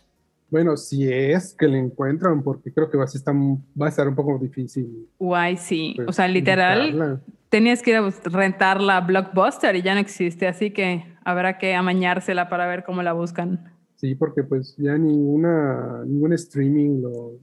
[0.49, 4.07] Bueno, si es que le encuentran, porque creo que va a estar, va a estar
[4.07, 5.07] un poco difícil.
[5.19, 5.93] Guay, sí.
[5.97, 10.47] Pues, o sea, literal, tenías que ir a rentar la Blockbuster y ya no existe,
[10.47, 13.73] así que habrá que amañársela para ver cómo la buscan.
[13.95, 17.33] Sí, porque pues ya ninguna, ningún streaming lo,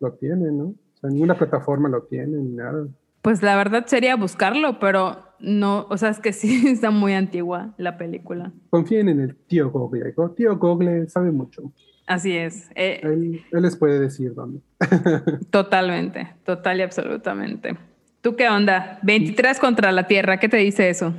[0.00, 0.64] lo tiene, ¿no?
[0.64, 2.86] O sea, ninguna plataforma lo tiene ni nada.
[3.20, 7.74] Pues la verdad sería buscarlo, pero no, o sea, es que sí está muy antigua
[7.76, 8.52] la película.
[8.70, 10.14] Confíen en el tío Google.
[10.16, 11.72] El tío Google sabe mucho.
[12.06, 12.70] Así es.
[12.74, 14.60] Eh, él, él, les puede decir dónde.
[15.50, 17.76] totalmente, total y absolutamente.
[18.20, 18.98] ¿Tú qué onda?
[19.02, 21.12] 23 contra la Tierra, ¿qué te dice eso?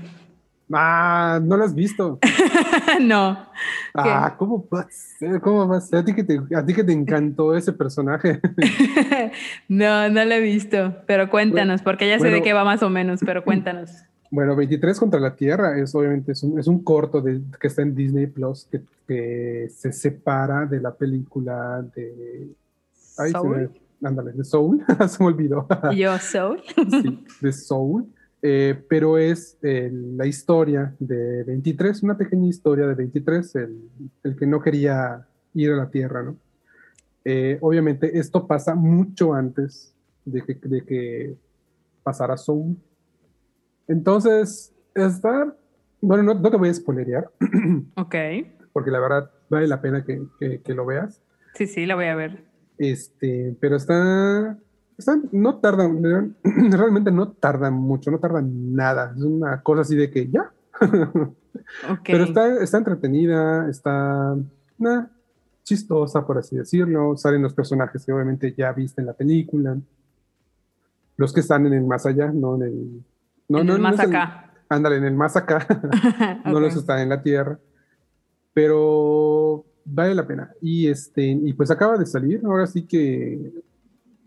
[0.72, 2.20] Ah, no lo has visto.
[3.02, 3.38] no.
[3.94, 5.42] Ah, ¿cómo va a ser?
[5.42, 6.00] ¿Cómo va a ser?
[6.00, 8.40] A ti que te, a ti que te encantó ese personaje.
[9.68, 12.90] no, no lo he visto, pero cuéntanos, porque ya sé de qué va más o
[12.90, 13.92] menos, pero cuéntanos.
[14.34, 17.84] Bueno, 23 contra la Tierra es obviamente es un, es un corto de, que está
[17.84, 22.48] en Disney Plus que, que se separa de la película de...
[23.20, 23.70] Ay, se
[24.04, 25.68] ándale, de Soul, se me olvidó.
[25.96, 26.64] Yo, Soul.
[26.90, 28.08] sí, de Soul.
[28.42, 33.78] Eh, pero es eh, la historia de 23, una pequeña historia de 23, el,
[34.24, 36.36] el que no quería ir a la Tierra, ¿no?
[37.24, 39.94] Eh, obviamente esto pasa mucho antes
[40.26, 41.36] de que, de que
[42.02, 42.76] pasara Soul.
[43.88, 45.56] Entonces, está,
[46.02, 47.30] bueno, no, no te voy a spoilerear.
[47.96, 48.16] Ok.
[48.72, 51.22] Porque la verdad vale la pena que, que, que lo veas.
[51.54, 52.44] Sí, sí, la voy a ver.
[52.78, 54.58] Este, pero está,
[54.98, 55.88] está, no tarda,
[56.44, 59.14] realmente no tarda mucho, no tarda nada.
[59.16, 60.52] Es una cosa así de que ya.
[61.90, 62.14] Okay.
[62.14, 64.36] Pero está, está entretenida, está
[64.78, 65.06] nah,
[65.64, 67.16] chistosa, por así decirlo.
[67.16, 69.78] Salen los personajes que obviamente ya viste en la película.
[71.16, 73.04] Los que están en el más allá, no en el.
[73.54, 74.52] No, en no, el no más el- acá.
[74.70, 75.66] ándale, en el más acá.
[76.46, 76.80] no los Ok.
[76.80, 77.60] están en la tierra.
[78.54, 80.52] Pero vale la pena.
[80.62, 82.42] Y este, y pues acaba de salir.
[82.46, 83.52] Ahora sí que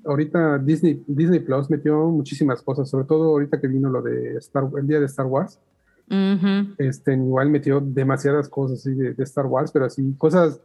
[0.05, 4.65] ahorita Disney, Disney Plus metió muchísimas cosas, sobre todo ahorita que vino lo de Star,
[4.79, 5.61] el día de Star Wars.
[6.09, 6.75] Ujú.
[6.79, 10.61] Este, igual metió demasiadas cosas así de, de Star Wars, pero así cosas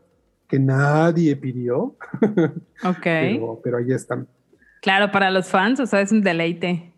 [0.47, 1.95] que nadie pidió,
[2.83, 3.01] Ok.
[3.03, 4.27] pero, pero ahí están.
[4.81, 6.90] Claro, para los fans, o sea, es un deleite.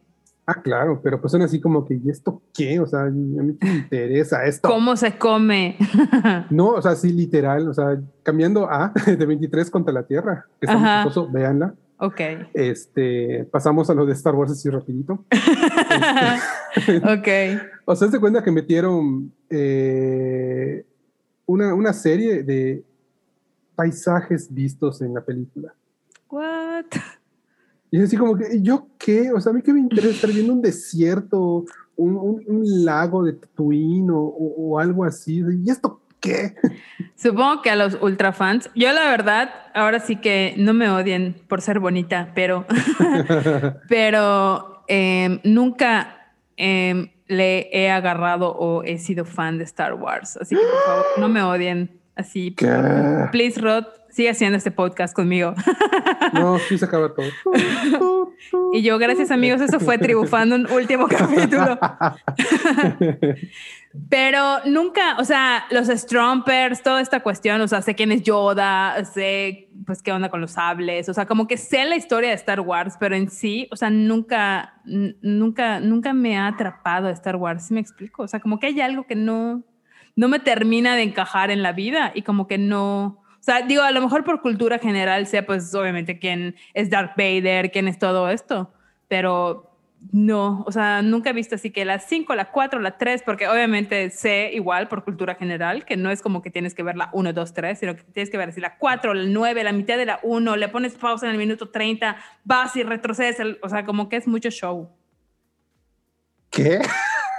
[0.46, 2.78] Ah, claro, pero pues son así como que, ¿y esto qué?
[2.80, 4.68] O sea, a mí me interesa esto.
[4.68, 5.78] ¿Cómo se come?
[6.50, 10.66] No, o sea, sí, literal, o sea, cambiando a de 23 contra la Tierra, que
[10.66, 11.74] está muy chistoso, véanla.
[11.98, 12.22] ok.
[12.54, 15.26] Este, pasamos a lo de Star Wars así rapidito.
[17.04, 17.28] ok.
[17.86, 20.86] O sea, se cuenta que metieron eh,
[21.46, 22.84] una, una serie de
[23.76, 25.74] paisajes vistos en la película.
[26.30, 26.86] What?
[27.94, 29.32] Y es así como que, ¿y ¿yo qué?
[29.32, 31.64] O sea, a mí qué me interesa estar viendo un desierto,
[31.96, 35.44] un, un- un lago de Tatooine o, o- o algo así.
[35.64, 36.56] ¿Y esto qué?
[37.16, 41.36] Supongo que a los ultra fans, yo la verdad, ahora sí que no me odien
[41.48, 42.66] por ser bonita, pero,
[43.88, 50.38] pero em, nunca em, le he agarrado o he sido fan de Star Wars.
[50.38, 52.00] Así que por favor, no me odien.
[52.16, 52.68] Así, ¿Qué?
[53.32, 55.54] please, Rod, sigue haciendo este podcast conmigo.
[56.34, 58.34] No, sí se acaba todo.
[58.72, 61.78] Y yo, gracias amigos, eso fue Tribufando un último capítulo.
[64.10, 69.06] Pero nunca, o sea, los Strumpers, toda esta cuestión, o sea, sé quién es Yoda,
[69.06, 72.36] sé pues qué onda con los sables, o sea, como que sé la historia de
[72.36, 77.68] Star Wars, pero en sí, o sea, nunca, nunca, nunca me ha atrapado Star Wars,
[77.68, 78.24] ¿sí me explico?
[78.24, 79.64] O sea, como que hay algo que no,
[80.16, 83.82] no me termina de encajar en la vida y como que no, o sea, digo,
[83.82, 88.00] a lo mejor por cultura general sé pues obviamente quién es Darth Vader, quién es
[88.00, 88.72] todo esto,
[89.10, 89.70] pero
[90.14, 93.50] no, o sea, nunca he visto así que la 5, la 4, la 3, porque
[93.50, 97.10] obviamente sé igual por cultura general que no es como que tienes que ver la
[97.12, 99.98] 1, 2, 3, sino que tienes que ver así la 4, la 9, la mitad
[99.98, 103.68] de la 1, le pones pausa en el minuto 30, vas y retrocedes, el- o
[103.68, 104.90] sea, como que es mucho show.
[106.50, 106.80] ¿Qué?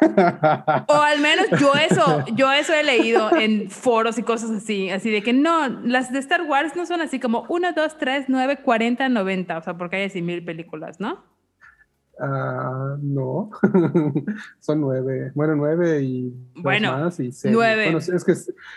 [0.88, 5.10] O al menos yo eso, yo eso he leído en foros y cosas así, así
[5.10, 8.58] de que no, las de Star Wars no son así como 1, 2, 3, 9,
[8.62, 11.24] 40, 90, o sea, porque hay así mil películas, ¿no?
[12.20, 13.50] Ah, no,
[14.60, 15.32] son nueve.
[15.34, 17.52] Bueno, nueve y Bueno, más y seis.
[17.52, 17.84] nueve.
[17.84, 18.34] Bueno, es que,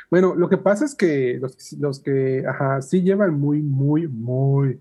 [0.10, 4.80] bueno, lo que pasa es que los, los que, ajá, sí llevan muy, muy, muy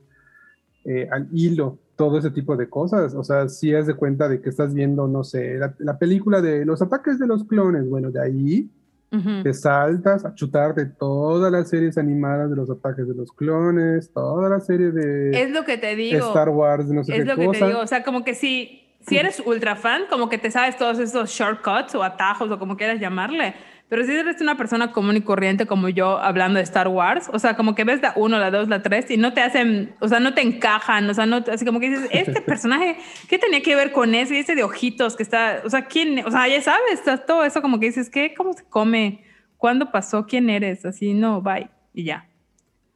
[0.87, 3.15] eh, al hilo todo ese tipo de cosas.
[3.15, 6.41] O sea, sí haz de cuenta de que estás viendo, no sé, la, la película
[6.41, 7.89] de los ataques de los clones.
[7.89, 8.71] Bueno, de ahí
[9.13, 9.43] Ujú.
[9.43, 14.13] te saltas a chutar de todas las series animadas de los ataques de los clones,
[14.13, 16.19] toda la serie de Es lo que te digo.
[16.19, 17.59] Star Wars, no sé Es qué lo que cosa.
[17.61, 20.77] te digo, o sea, como que si, si eres ultra fan, como que te sabes
[20.77, 23.55] todos esos shortcuts o atajos o como quieras llamarle,
[23.89, 27.39] Pero si eres una persona común y corriente como yo hablando de Star Wars, o
[27.39, 30.09] sea, como que ves la 1, la 2, la 3 y no te hacen, o
[30.09, 32.97] sea, no te encajan, o sea, no, así como que dices, este personaje,
[33.29, 34.35] ¿qué tenía que ver con eso?
[34.35, 36.27] Y ese de ojitos que está, o sea, ¿quién?
[36.27, 38.35] O sea, ya sabes, todo eso como que dices, ¿qué?
[38.35, 39.25] ¿Cómo se come?
[39.57, 40.27] ¿Cuándo pasó?
[40.27, 40.85] ¿Quién eres?
[40.85, 41.71] Así, no, bye.
[41.95, 42.29] Y ya.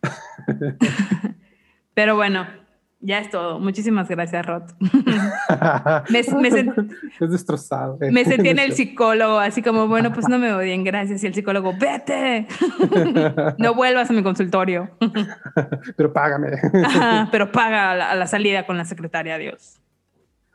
[1.95, 2.47] Pero bueno,
[3.03, 3.59] ya es todo.
[3.59, 4.63] Muchísimas gracias, Rod.
[6.11, 7.99] me, es destrozado.
[8.01, 8.11] Eh.
[8.13, 11.25] Me sentí en el psicólogo, así como, bueno, pues no me odien, gracias.
[11.25, 12.47] Y el psicólogo, vete.
[13.59, 14.91] no vuelvas a mi consultorio.
[15.97, 16.51] pero págame.
[17.33, 19.81] pero paga a la, salida con la secretaria, adiós.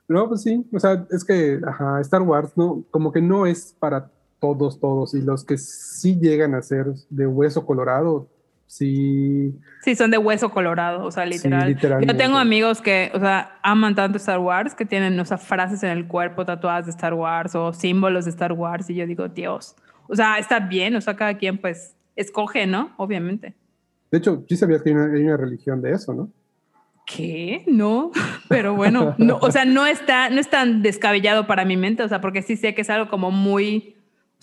[0.07, 0.63] No, pues sí.
[0.71, 1.59] O sea, es que
[2.01, 5.15] Star Wars, no, como que no es para todos, todos.
[5.15, 8.27] Y los que sí llegan a ser de hueso colorado,
[8.67, 9.59] sí.
[9.81, 11.77] Sí, son de hueso colorado, o sea, literal.
[11.77, 15.83] Yo tengo amigos que, o sea, aman tanto Star Wars que tienen, o sea, frases
[15.83, 19.27] en el cuerpo tatuadas de Star Wars o símbolos de Star Wars y yo digo,
[19.27, 19.75] Dios,
[20.07, 22.93] o sea, está bien, o sea, cada quien pues escoge, ¿no?
[22.97, 23.55] Obviamente.
[24.11, 26.29] De hecho, sí sabías que hay una, religión de eso, ¿no?
[27.05, 27.63] ¿Qué?
[27.67, 28.11] No,
[28.49, 32.07] pero bueno, no, o sea, no está, no es tan descabellado para mi mente, o
[32.07, 33.94] sea, porque sí sé que es algo como muy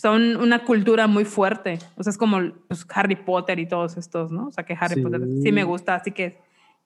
[0.03, 1.78] son una cultura muy fuerte.
[1.96, 4.48] O sea, es como pues, Harry Potter y todos estos, ¿no?
[4.48, 6.38] O sea, que Harry Potter sí me gusta, así que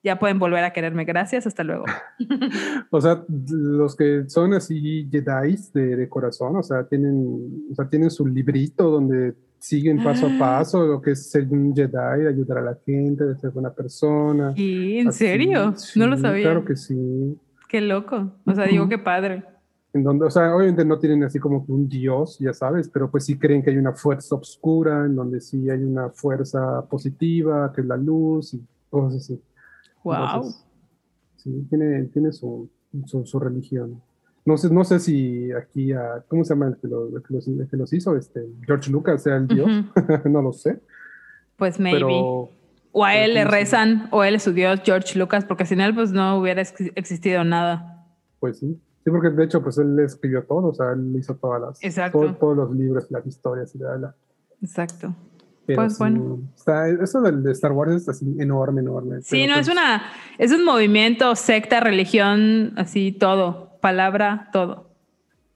[0.04, 1.06] ya pueden volver a quererme.
[1.06, 1.86] Gracias, hasta luego.
[2.90, 7.88] o sea, los que son así Jedi de, de, corazón, o sea, tienen, o sea,
[7.88, 10.38] tienen su librito donde siguen paso a ah.
[10.38, 14.52] paso lo que es ser un Jedi, ayudar a la gente, de ser buena persona.
[14.56, 15.74] ¿Y en serio?
[15.94, 16.42] no lo sabía.
[16.42, 17.38] Claro que sí.
[17.66, 18.34] Qué loco.
[18.44, 19.55] O sea, digo, qué padre
[19.96, 23.24] en donde, o sea, obviamente no tienen así como un dios, ya sabes, pero pues
[23.24, 27.80] sí creen que hay una fuerza oscura, en donde sí hay una fuerza positiva, que
[27.80, 29.40] es la luz y cosas así.
[30.04, 30.44] Wow.
[31.36, 32.68] sí, tiene, tiene su,
[33.06, 34.00] su, religión.
[34.44, 37.10] No sé, no sé si aquí, a, ¿cómo se llama el que, los,
[37.70, 38.14] que los, hizo?
[38.16, 39.68] Este, George Lucas sea el dios,
[40.26, 40.80] no lo sé.
[41.56, 42.04] Pues maybe.
[42.04, 45.94] o a él le rezan, o él es su dios, George Lucas, porque sin él
[45.94, 48.06] pues no hubiera existido nada.
[48.38, 48.78] Pues sí.
[49.06, 52.36] Sí, porque de hecho, pues él escribió todo, o sea, él hizo todas las, Exacto.
[52.40, 54.12] todos los libros, las historias y la,
[54.60, 55.14] Exacto.
[55.64, 56.40] pues bueno.
[57.00, 59.22] eso del Star Wars es así enorme, enorme.
[59.22, 60.02] Sí, no, es pues una,
[60.38, 64.85] es un movimiento, secta, religión, así todo, palabra, todo.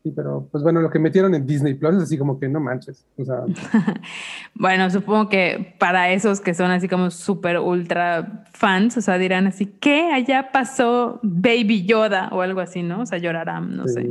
[0.02, 2.58] Sí, pero pues bueno, lo que metieron en Disney Plus es así como que no
[2.58, 3.04] manches.
[3.18, 3.44] O sea.
[4.54, 9.46] bueno, supongo que para esos que son así como súper ultra fans, o sea, dirán
[9.46, 10.10] así, ¿qué?
[10.12, 13.02] Allá pasó Baby Yoda o algo así, ¿no?
[13.02, 14.08] O sea, llorarán, no sé.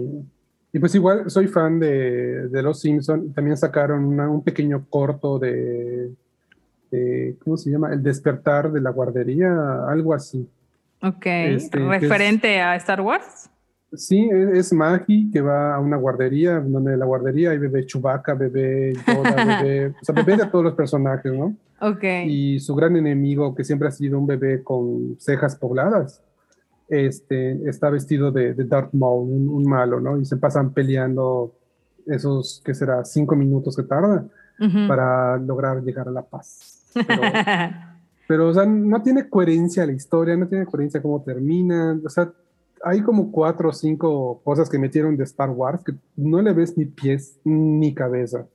[0.71, 3.33] Y pues igual soy fan de, de Los Simpson.
[3.33, 6.13] También sacaron un pequeño corto de,
[7.43, 7.91] ¿cómo se llama?
[7.91, 9.51] El despertar de la guardería,
[9.87, 10.47] algo así.
[11.01, 13.48] Ok, este, referente a Star Wars.
[13.93, 18.35] Sí, es Maggie que va a una guardería, donde en la guardería hay bebé Chewbacca,
[18.35, 21.55] bebé Yoda, bebé, o sea, bebé de todos los personajes, ¿no?
[21.81, 22.03] Ok.
[22.27, 26.21] Y su gran enemigo, que siempre ha sido un bebé con cejas pobladas,
[26.87, 30.19] este, está vestido de, de Darth Maul, un, malo, ¿no?
[30.19, 31.55] Y se pasan peleando
[32.05, 33.03] esos, ¿qué será?
[33.05, 34.25] Cinco minutos que tarda
[34.87, 36.91] para lograr llegar a la paz.
[36.93, 37.21] Pero,
[38.27, 42.31] pero, o sea, no tiene coherencia la historia, no tiene coherencia cómo termina, o sea,
[42.83, 46.77] hay como cuatro o cinco cosas que metieron de Star Wars que no le ves
[46.77, 48.47] ni pies ni cabeza.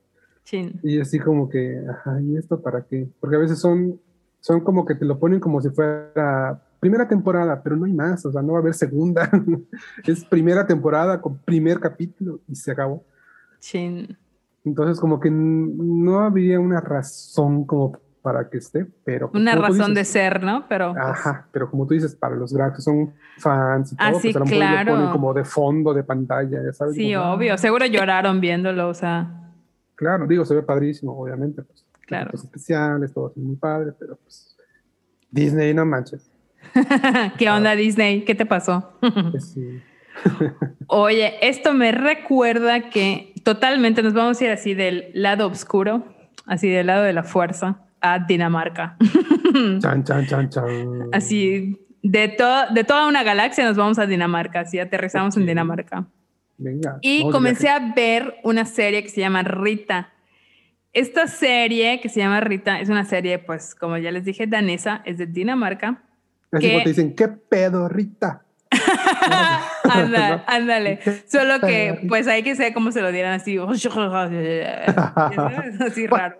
[0.43, 0.71] Sí.
[0.83, 3.07] Y así como que, ajá, ¿y esto para qué?
[3.19, 3.99] Porque a veces son,
[4.39, 8.25] son como que te lo ponen como si fuera primera temporada, pero no hay más,
[8.25, 9.29] o sea, no va a haber segunda.
[10.05, 13.03] es primera temporada con primer capítulo y se acabó.
[13.59, 14.07] Sí.
[14.63, 19.29] Entonces como que no había una razón como para que esté, pero...
[19.35, 20.65] Una razón de ser, ¿no?
[20.67, 20.93] Pero...
[20.93, 24.39] Pues ajá, pero como tú dices, para los que son fans y todo, pues a
[24.39, 24.91] lo claro.
[24.91, 26.95] lo ponen como de fondo de pantalla, ya sabes.
[26.95, 29.53] Sí, obvio, seguro lloraron viéndolo, o sea...
[29.93, 31.85] Claro, digo, se ve padrísimo, obviamente, pues.
[32.01, 32.31] Claro.
[32.31, 34.57] Los especiales, todo es muy padre, pero pues...
[35.29, 36.31] Disney, no manches.
[37.37, 38.25] ¿Qué onda Disney?
[38.25, 38.97] ¿Qué te pasó?
[39.31, 39.81] Pues sí.
[40.87, 46.05] Oye, esto me recuerda que totalmente nos vamos a ir así del lado oscuro,
[46.47, 48.97] así del lado de la fuerza, a Dinamarca.
[49.79, 51.09] Chan, chan, chan, chan.
[51.13, 52.35] Así, de,
[52.73, 56.05] de toda una galaxia nos vamos a Dinamarca, así aterrizamos en Dinamarca.
[56.57, 56.99] Venga.
[57.01, 60.13] Y comencé a ver una serie que se llama Rita.
[60.93, 65.01] Esta serie que se llama Rita es una serie, pues, como ya les dije, danesa,
[65.05, 66.03] es de Dinamarca.
[66.51, 66.81] Así que...
[66.83, 68.45] te dicen, ¿qué pedo, Rita?
[69.89, 70.99] ándale, ándale.
[71.27, 73.57] Solo que, pues hay que ser como se lo dieran así.
[73.67, 73.89] así
[76.07, 76.37] raro.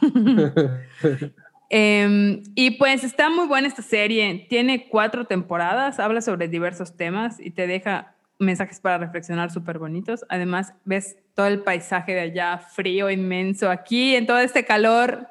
[1.70, 4.46] eh, y pues está muy buena esta serie.
[4.48, 10.24] Tiene cuatro temporadas, habla sobre diversos temas y te deja mensajes para reflexionar súper bonitos.
[10.28, 15.28] Además, ves todo el paisaje de allá, frío, inmenso, aquí en todo este calor,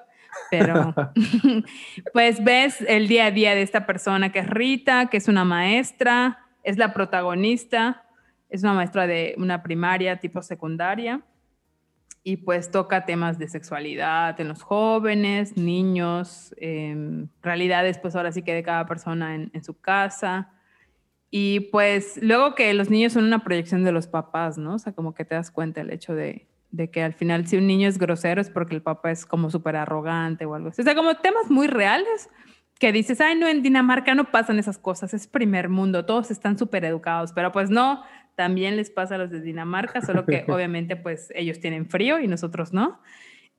[0.50, 0.94] pero
[2.14, 5.46] pues ves el día a día de esta persona que es Rita, que es una
[5.46, 8.04] maestra, es la protagonista,
[8.50, 11.22] es una maestra de una primaria tipo secundaria
[12.24, 18.44] y pues toca temas de sexualidad en los jóvenes, niños, em, realidades pues ahora sí
[18.44, 20.54] que de cada persona en, en, su casa.
[21.30, 24.76] Y pues luego que los niños son una proyección de los papás, ¿no?
[24.76, 27.56] O sea, como que te das cuenta el hecho de, de que al final si
[27.56, 30.82] un niño es grosero es porque el papá es como súper arrogante o algo así.
[30.82, 32.30] O sea, como temas muy reales
[32.80, 36.58] que dices, ay, no, en Dinamarca no pasan esas cosas, es primer mundo, todos están
[36.58, 38.04] súper educados, pero pues no,
[38.36, 42.28] también les pasa a los de Dinamarca, solo que obviamente pues ellos tienen frío y
[42.28, 43.00] nosotros no.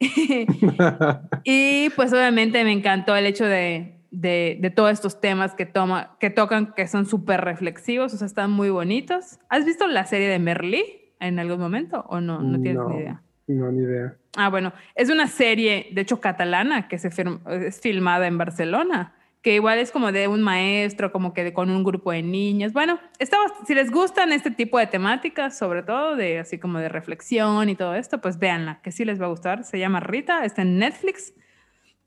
[1.45, 6.17] y pues obviamente me encantó el hecho de, de, de todos estos temas que, toma,
[6.19, 9.39] que tocan, que son súper reflexivos, o sea, están muy bonitos.
[9.49, 12.41] ¿Has visto la serie de Merlí en algún momento o no?
[12.41, 13.23] No tienes ni idea.
[13.47, 14.17] No, ni idea.
[14.37, 19.15] Ah, bueno, es una serie, de hecho, catalana, que se es filmada en Barcelona
[19.45, 22.73] que igual es como de un maestro, como que de, con un grupo de niños.
[22.73, 26.89] Bueno, estamos, si les gustan este tipo de temáticas, sobre todo de así como de
[26.89, 29.65] reflexión y todo esto, pues véanla, que sí les va a gustar.
[29.65, 31.35] Se llama Rita, está en Netflix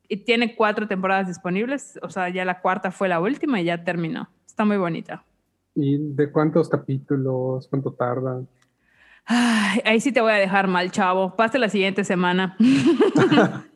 [0.09, 1.99] y tiene cuatro temporadas disponibles.
[2.01, 4.27] O sea, ya la cuarta fue la última y ya terminó.
[4.47, 5.23] Está muy bonita.
[5.75, 7.67] ¿Y de cuántos capítulos?
[7.67, 8.41] ¿Cuánto tarda?
[9.29, 11.35] Ay, ahí sí te voy a dejar mal, chavo.
[11.35, 12.55] Pase la siguiente semana.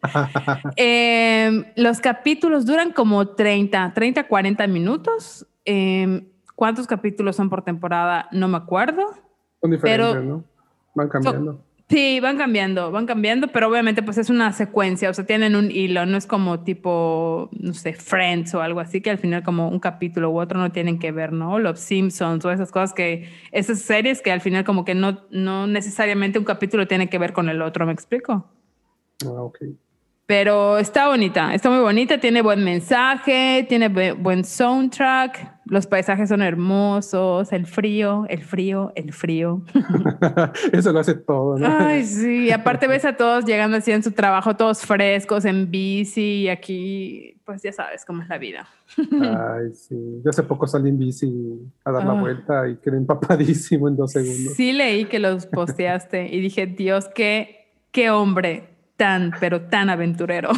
[0.77, 5.45] eh, los capítulos duran como 30, 30, 40 minutos.
[5.65, 6.25] Eh,
[6.55, 8.29] ¿Cuántos capítulos son por temporada?
[8.31, 9.05] No me acuerdo.
[9.61, 10.43] Son diferentes, pero ¿no?
[10.95, 11.61] Van cambiando.
[11.91, 15.69] Sí, van cambiando, van cambiando, pero obviamente pues es una secuencia, o sea, tienen un
[15.69, 19.67] hilo, no es como tipo, no sé, Friends o algo así, que al final como
[19.67, 21.59] un capítulo u otro no tienen que ver, ¿no?
[21.59, 25.67] Los Simpsons o esas cosas que, esas series que al final como que no, no
[25.67, 28.49] necesariamente un capítulo tiene que ver con el otro, ¿me explico?
[29.25, 29.57] Ah, ok.
[30.25, 36.41] Pero está bonita, está muy bonita, tiene buen mensaje, tiene buen soundtrack, los paisajes son
[36.41, 39.61] hermosos, el frío, el frío, el frío.
[40.73, 41.65] Eso lo hace todo, ¿no?
[41.65, 46.41] Ay, sí, aparte ves a todos llegando así en su trabajo, todos frescos, en bici,
[46.41, 48.67] y aquí, pues ya sabes cómo es la vida.
[48.97, 51.31] Ay, sí, yo hace poco salí en bici
[51.85, 52.19] a dar la ah.
[52.19, 54.55] vuelta y quedé empapadísimo en dos segundos.
[54.55, 60.49] Sí, leí que los posteaste y dije, Dios, qué, qué hombre, tan, pero tan aventurero.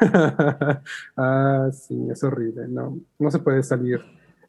[1.16, 4.00] ah, sí, es horrible, no, no se puede salir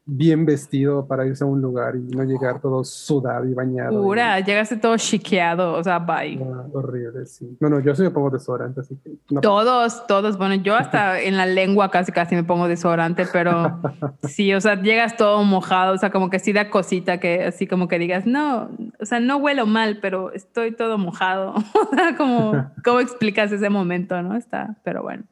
[0.06, 4.02] bien vestido para irse a un lugar y no llegar todo sudado y bañado.
[4.02, 6.40] Pura, llegaste todo chiqueado, o sea, bye.
[6.44, 7.58] Ah, horrible, sí.
[7.60, 9.18] No, no, yo sí me pongo desodorante, así que...
[9.42, 13.80] Todos, todos, bueno, yo hasta en la lengua casi casi me pongo desodorante, pero
[14.24, 17.66] sí, o sea, llegas todo mojado, o sea, como que sí da cosita que así
[17.66, 21.54] como que digas, no, o sea, no huelo mal, pero estoy todo mojado.
[21.86, 24.36] O sea, como, ¿cómo explicas ese momento, no?
[24.36, 25.24] Está, pero bueno.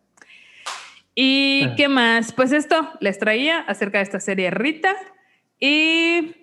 [1.16, 1.76] ¿Y ah.
[1.76, 2.32] qué más?
[2.34, 4.94] Pues esto les traía acerca de esta serie Rita.
[5.60, 6.36] Y.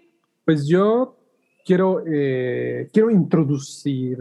[0.44, 1.18] Pues yo
[1.64, 4.18] quiero, eh, quiero introducir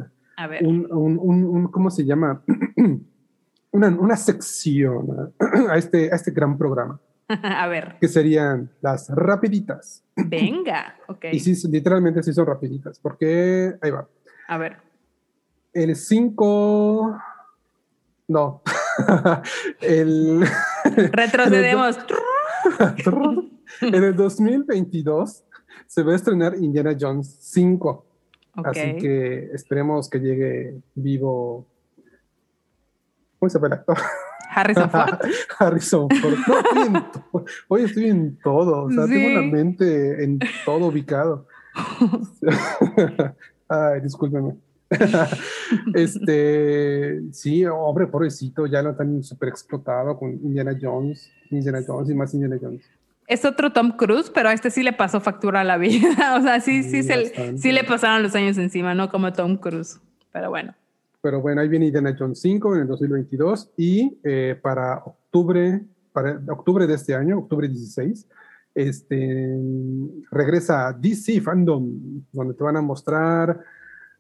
[0.62, 2.44] Un, un, ¿Cómo se llama?
[3.72, 5.34] una, una, sección
[5.70, 7.00] a este, a este gran programa.
[7.28, 7.98] a ver.
[8.00, 10.04] Que serían las rapiditas.
[10.16, 11.26] Venga, ok.
[11.32, 14.08] Y sí, literalmente sí son rapiditas, porque ahí va.
[14.48, 14.78] A ver.
[15.74, 17.20] El 5.
[18.28, 18.62] No.
[19.82, 20.42] el,
[21.12, 21.98] Retrocedemos.
[23.82, 25.44] en el 2022
[25.88, 28.06] se va a estrenar Indiana Jones 5.
[28.66, 31.66] Así que esperemos que llegue vivo.
[33.40, 33.98] ¿Cómo se llama el actor?
[34.50, 35.20] Harrison Ford.
[35.60, 37.46] Harrison Ford.
[37.70, 38.86] hoy estoy en todo.
[38.86, 41.48] O sea, tengo la mente en todo ubicado.
[43.70, 44.58] Ay, discúlpeme.
[45.94, 52.16] este, sí, hombre, pobrecito, ya lo están súper explotado con Indiana Jones, Indiana Jones y
[52.16, 52.84] más Indiana Jones.
[53.28, 56.10] Es otro Tom Cruise, pero a este sí le pasó factura a la vida.
[56.40, 57.08] o sea, sí, sí,
[57.58, 60.00] sí le pasaron los años encima, no como Tom Cruise.
[60.32, 60.74] Pero bueno.
[61.22, 65.82] Pero bueno, ahí viene Indiana Jones 5 en el 2022 y eh, para octubre,
[66.14, 68.26] para octubre de este año, octubre 16,
[68.74, 69.60] este,
[70.32, 73.60] regresa DC Fandom, donde te van a mostrar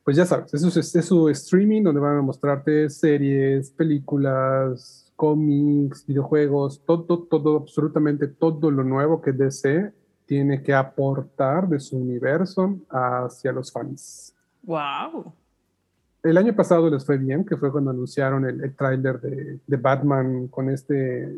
[0.04, 6.82] pues ya sabes, eso es, su streaming donde van a mostrarte series, películas, cómics, videojuegos,
[6.86, 9.93] todo, todo, absolutamente todo lo nuevo que DC
[10.26, 14.34] tiene que aportar de su universo hacia los fans.
[14.64, 15.34] ¡Wow!
[16.24, 19.78] El año pasado les fue bien, que fue cuando anunciaron el, el tráiler de, de,
[19.78, 21.34] Batman con este,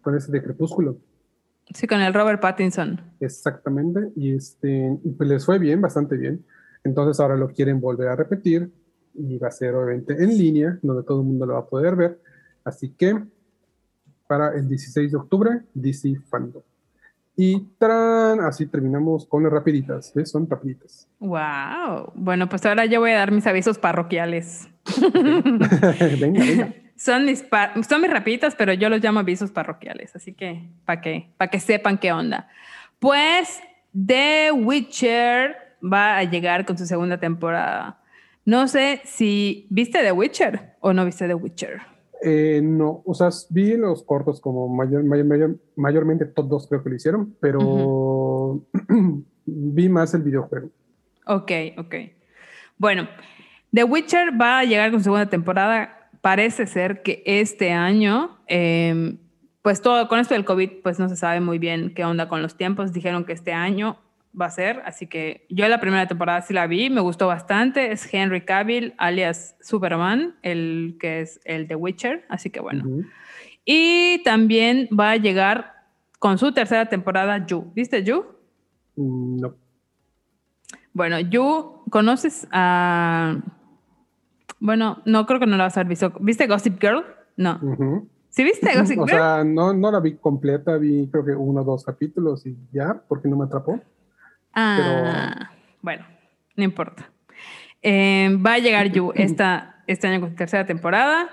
[0.00, 0.96] con este de Crepúsculo.
[1.74, 3.00] Sí, con el Robert Pattinson.
[3.20, 6.44] Exactamente, y, este, y pues les fue bien, bastante bien.
[6.84, 8.70] Entonces ahora lo quieren volver a repetir
[9.14, 11.96] y va a ser obviamente en línea, donde todo el mundo lo va a poder
[11.96, 12.20] ver.
[12.64, 13.20] Así que
[14.26, 16.62] para el 16 de octubre, DC Fandom.
[17.34, 20.30] Y tran, así terminamos con las rapiditas, ¿ves?
[20.30, 21.08] Son rapiditas.
[21.20, 22.12] Wow.
[22.14, 24.68] Bueno, pues ahora yo voy a dar mis avisos parroquiales.
[26.20, 26.74] venga, venga.
[26.98, 27.44] Son mis,
[27.88, 31.60] son mis rapiditas, pero yo los llamo avisos parroquiales, así que para que, para que
[31.60, 32.48] sepan qué onda.
[32.98, 33.60] Pues
[33.94, 38.00] The Witcher va a llegar con su segunda temporada.
[38.44, 41.80] No sé si viste The Witcher o no viste The Witcher.
[42.22, 46.96] Eh, no, o sea, vi los cortos como mayor, mayor, mayormente todos creo que lo
[46.96, 48.64] hicieron, pero
[49.46, 50.70] vi más el videojuego.
[51.26, 51.94] Ok, ok.
[52.76, 53.06] Bueno,
[53.72, 56.10] The Witcher va a llegar con segunda temporada.
[56.20, 59.18] Parece ser que este año, em,
[59.62, 62.42] pues todo con esto del COVID, pues no se sabe muy bien qué onda con
[62.42, 62.92] los tiempos.
[62.92, 63.98] Dijeron que este año
[64.40, 67.92] va a ser, así que yo la primera temporada sí la vi, me gustó bastante,
[67.92, 72.84] es Henry Cavill, alias Superman, el que es el de Witcher, así que bueno.
[73.64, 75.74] Y también va a llegar
[76.18, 78.24] con su tercera temporada Yu, ¿viste Yu?
[78.96, 79.54] Mm, no.
[80.92, 83.36] Bueno, Yu, ¿conoces a...
[84.60, 86.12] Bueno, no creo que no la vas a haber visto.
[86.18, 87.04] ¿Viste Gossip Girl?
[87.36, 87.60] No.
[88.30, 89.02] ¿Sí viste Gossip Girl?
[89.02, 92.56] O sea, no, no la vi completa, vi creo que uno o dos capítulos y
[92.72, 93.80] ya, porque no me atrapó.
[94.54, 95.50] Ah,
[95.82, 96.04] bueno,
[96.56, 97.10] no importa.
[97.82, 101.28] Eh, va a llegar Yu esta, este año con su tercera temporada.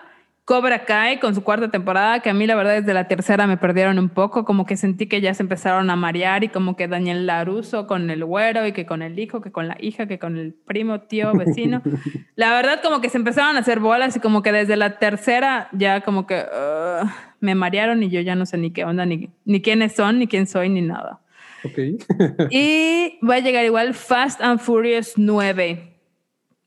[0.45, 3.57] Cobra Kai con su cuarta temporada, que a mí la verdad desde la tercera me
[3.57, 6.87] perdieron un poco, como que sentí que ya se empezaron a marear y como que
[6.87, 10.19] Daniel Laruso con el güero y que con el hijo, que con la hija, que
[10.19, 11.81] con el primo, tío, vecino.
[12.35, 15.67] la verdad como que se empezaron a hacer bolas y como que desde la tercera
[15.71, 17.07] ya como que uh,
[17.39, 20.27] me marearon y yo ya no sé ni qué onda, ni, ni quiénes son, ni
[20.27, 21.21] quién soy, ni nada.
[21.65, 21.77] Ok.
[22.51, 25.99] y va a llegar igual Fast and Furious 9.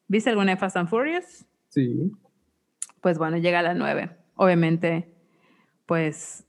[0.09, 1.45] ¿Viste alguna de Fast and Furious?
[1.69, 2.11] Sí.
[3.01, 4.11] Pues bueno, llega la 9.
[4.37, 5.13] Obviamente,
[5.87, 6.45] pues,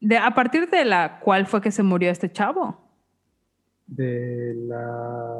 [0.00, 2.80] de, ¿a partir de la cuál fue que se murió este chavo?
[3.86, 5.36] De la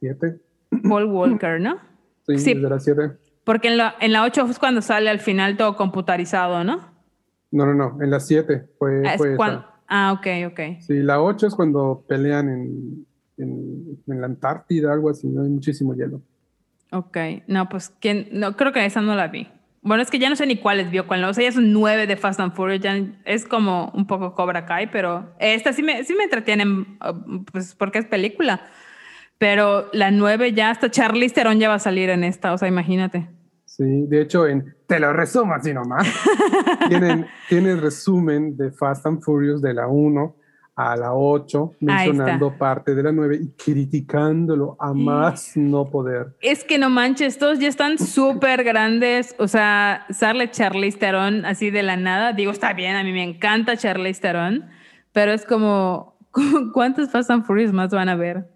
[0.00, 0.40] 7.
[0.88, 1.80] Paul Walker, ¿no?
[2.26, 3.18] Sí, de la 7.
[3.44, 6.92] Porque en la, en la 8 fue cuando sale al final todo computarizado, ¿no?
[7.50, 9.36] No, no, no, en la 7 fue, ah, fue
[9.94, 10.80] Ah, ok, ok.
[10.80, 15.42] Sí, la 8 es cuando pelean en, en, la Antártida, algo así, ¿no?
[15.42, 16.22] Hay muchísimo hielo.
[16.92, 18.26] Ok, no, pues ¿quién?
[18.32, 19.48] no, creo que esa no la vi.
[19.82, 22.06] Bueno, es que ya no sé ni cuáles vio cuál, o sea, ya son nueve
[22.06, 26.04] de Fast and Furious, ya es como un poco Cobra Kai, pero esta sí me,
[26.04, 26.96] sí me entretienen,
[27.52, 28.62] pues porque es película.
[29.36, 32.66] Pero la nueve ya hasta Charlize Theron ya va a salir en esta, o sea,
[32.66, 33.28] imagínate.
[33.74, 36.06] Sí, de hecho, en, te lo resumo así nomás.
[36.90, 40.36] tienen, tienen resumen de Fast and Furious de la 1
[40.76, 46.36] a la 8, mencionando parte de la 9 y criticándolo a más no poder.
[46.42, 49.34] Es que no manches, todos ya están súper grandes.
[49.38, 52.34] O sea, sale Charlize Theron así de la nada.
[52.34, 54.66] Digo, está bien, a mí me encanta Charlize Theron,
[55.12, 56.18] pero es como,
[56.74, 58.51] ¿cuántos Fast and Furious más van a ver?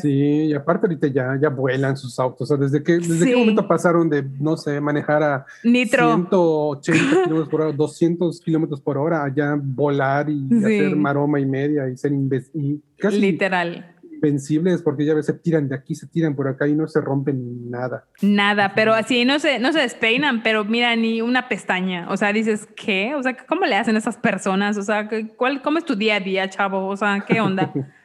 [0.00, 2.42] Sí, y aparte ahorita ya, ya vuelan sus autos.
[2.42, 6.06] O sea, ¿desde qué, desde qué momento pasaron de, no sé, manejar a Nitro.
[6.14, 11.46] 180 kilómetros por hora, 200 kilómetros por hora, a ya volar y hacer maroma y
[11.46, 13.96] media y ser y casi Literal.
[14.12, 17.00] Invencibles porque ya veces se tiran de aquí, se tiran por acá y no se
[17.00, 18.04] rompen nada.
[18.20, 22.06] Nada, pero así no se, no se despeinan, pero mira, ni una pestaña.
[22.10, 23.14] O sea, dices, ¿qué?
[23.14, 24.76] O sea, ¿cómo le hacen a esas personas?
[24.76, 26.86] O sea, ¿cuál, ¿cómo es tu día a día, chavo?
[26.88, 27.72] O sea, ¿qué onda?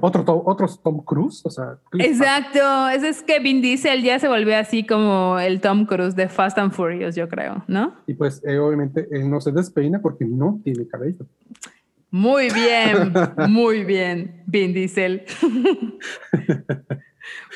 [0.00, 1.78] Otro, otros Tom Cruise, o sea.
[1.98, 6.28] Exacto, ese es que Vin Diesel ya se volvió así como el Tom Cruise de
[6.28, 7.94] Fast and Furious, yo creo, ¿no?
[8.06, 11.26] Y pues eh, obviamente él no se despeina porque no tiene cabello.
[12.10, 13.12] Muy bien,
[13.48, 15.24] muy bien, Vin Diesel.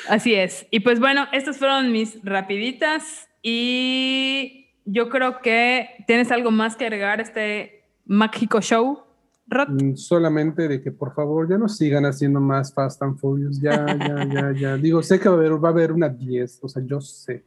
[0.09, 0.67] así es.
[0.71, 6.85] Y pues bueno, estas fueron mis rapiditas y yo creo que tienes algo más que
[6.85, 9.06] agregar a este mágico show.
[9.49, 13.87] Mm, solamente de que por favor ya no sigan haciendo más Fast and Furious, ya,
[13.87, 14.77] ya, ya, ya.
[14.77, 17.45] Digo, sé que va a haber, va a haber una 10, o sea, yo sé,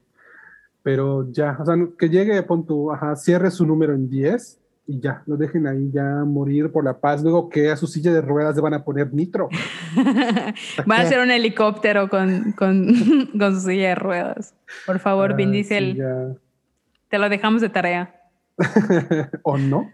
[0.82, 5.00] pero ya, o sea, que llegue, pon tu, ajá, cierre su número en 10 y
[5.02, 7.22] ya, lo dejen ahí ya morir por la paz.
[7.22, 9.50] Luego que a su silla de ruedas le van a poner nitro.
[10.86, 12.88] van a hacer un helicóptero con, con,
[13.38, 14.56] con, su silla de ruedas.
[14.88, 16.02] Por favor, Vin Diesel,
[17.08, 18.19] te lo dejamos de tarea.
[19.44, 19.92] o no.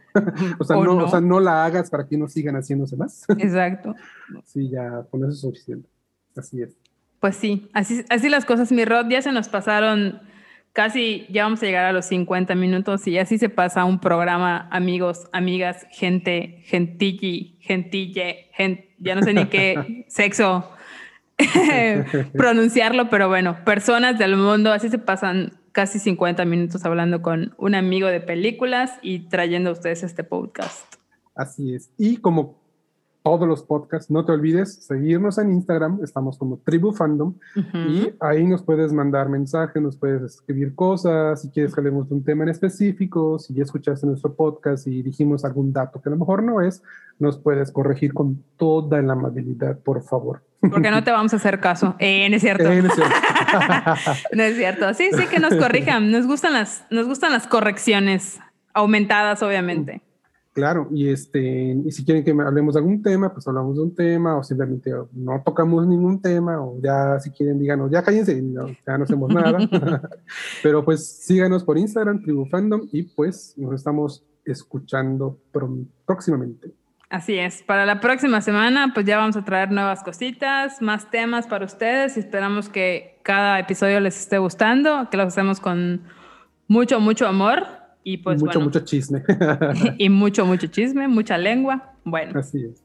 [0.60, 3.26] o, sea, no, o sea, no la hagas para que no sigan haciéndose más.
[3.38, 3.96] Exacto.
[4.44, 5.90] sí, ya con eso es suficiente.
[6.36, 6.76] Así es.
[7.20, 10.20] Pues sí, así, así las cosas, mi Rod, ya se nos pasaron
[10.74, 14.68] casi ya vamos a llegar a los 50 minutos y así se pasa un programa,
[14.72, 18.52] amigos, amigas, gente, gentilli, gentille,
[19.00, 20.70] ya no sé ni qué sexo
[22.34, 27.76] pronunciarlo, pero bueno, personas del mundo, así se pasan casi 50 minutos hablando con un
[27.76, 30.86] amigo de películas y trayendo a ustedes este podcast.
[31.36, 31.92] Así es.
[31.98, 32.56] Y como
[33.26, 34.12] todos los podcasts.
[34.12, 37.34] No te olvides seguirnos en Instagram, estamos como Tribu Fandom
[37.74, 42.14] y ahí nos puedes mandar mensajes, nos puedes escribir cosas, si quieres que hablemos de
[42.14, 46.12] un tema en específico, si ya escuchaste nuestro podcast y dijimos algún dato que a
[46.12, 46.84] lo mejor no es,
[47.18, 50.44] nos puedes corregir con toda la amabilidad, por favor.
[50.70, 51.96] Porque no te vamos a hacer caso.
[52.00, 52.72] Eh, no es cierto.
[52.72, 53.14] Eh, no, es cierto.
[54.34, 54.94] no es cierto.
[54.94, 56.12] Sí, sí que nos corrijan.
[56.12, 58.40] Nos gustan las, nos gustan las correcciones
[58.74, 60.02] aumentadas, obviamente.
[60.56, 63.94] Claro, y este, y si quieren que hablemos de algún tema, pues hablamos de un
[63.94, 68.42] tema, o simplemente no tocamos ningún tema, o ya si quieren díganos, ya cállense,
[68.88, 69.58] ya no hacemos nada.
[70.64, 75.38] Pero pues síganos por Instagram, Tribu Fandom, y pues nos estamos escuchando
[76.06, 76.72] próximamente.
[77.16, 81.48] Así es, para la próxima semana pues ya vamos a traer nuevas cositas, más temas
[81.48, 86.02] para ustedes y esperamos que cada episodio les esté gustando, que los hacemos con
[86.68, 87.68] mucho, mucho amor.
[88.04, 89.24] Y pues mucho, mucho chisme.
[89.98, 91.94] y mucho, mucho chisme, mucha lengua.
[92.04, 92.38] Bueno.
[92.38, 92.84] Así es.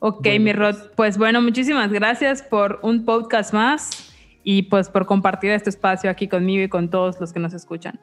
[0.00, 0.74] Ok, mi Rod.
[0.74, 0.90] Pues.
[0.94, 4.12] pues bueno, muchísimas gracias por un podcast más
[4.44, 7.98] y pues por compartir este espacio aquí conmigo y con todos los que nos escuchan.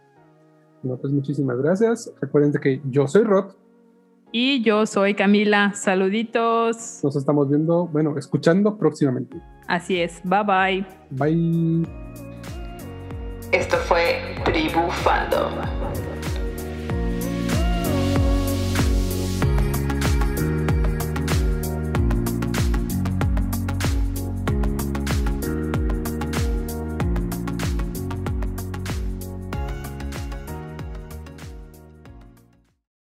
[0.82, 2.12] No, pues muchísimas gracias.
[2.20, 3.52] Recuerden que yo soy Rod.
[4.32, 5.74] Y yo soy Camila.
[5.74, 7.00] Saluditos.
[7.04, 9.42] Nos estamos viendo, bueno, escuchando próximamente.
[9.68, 10.22] Así es.
[10.24, 10.86] Bye bye.
[11.12, 11.88] Bye.
[13.52, 15.54] Esto fue Tribu Fandom.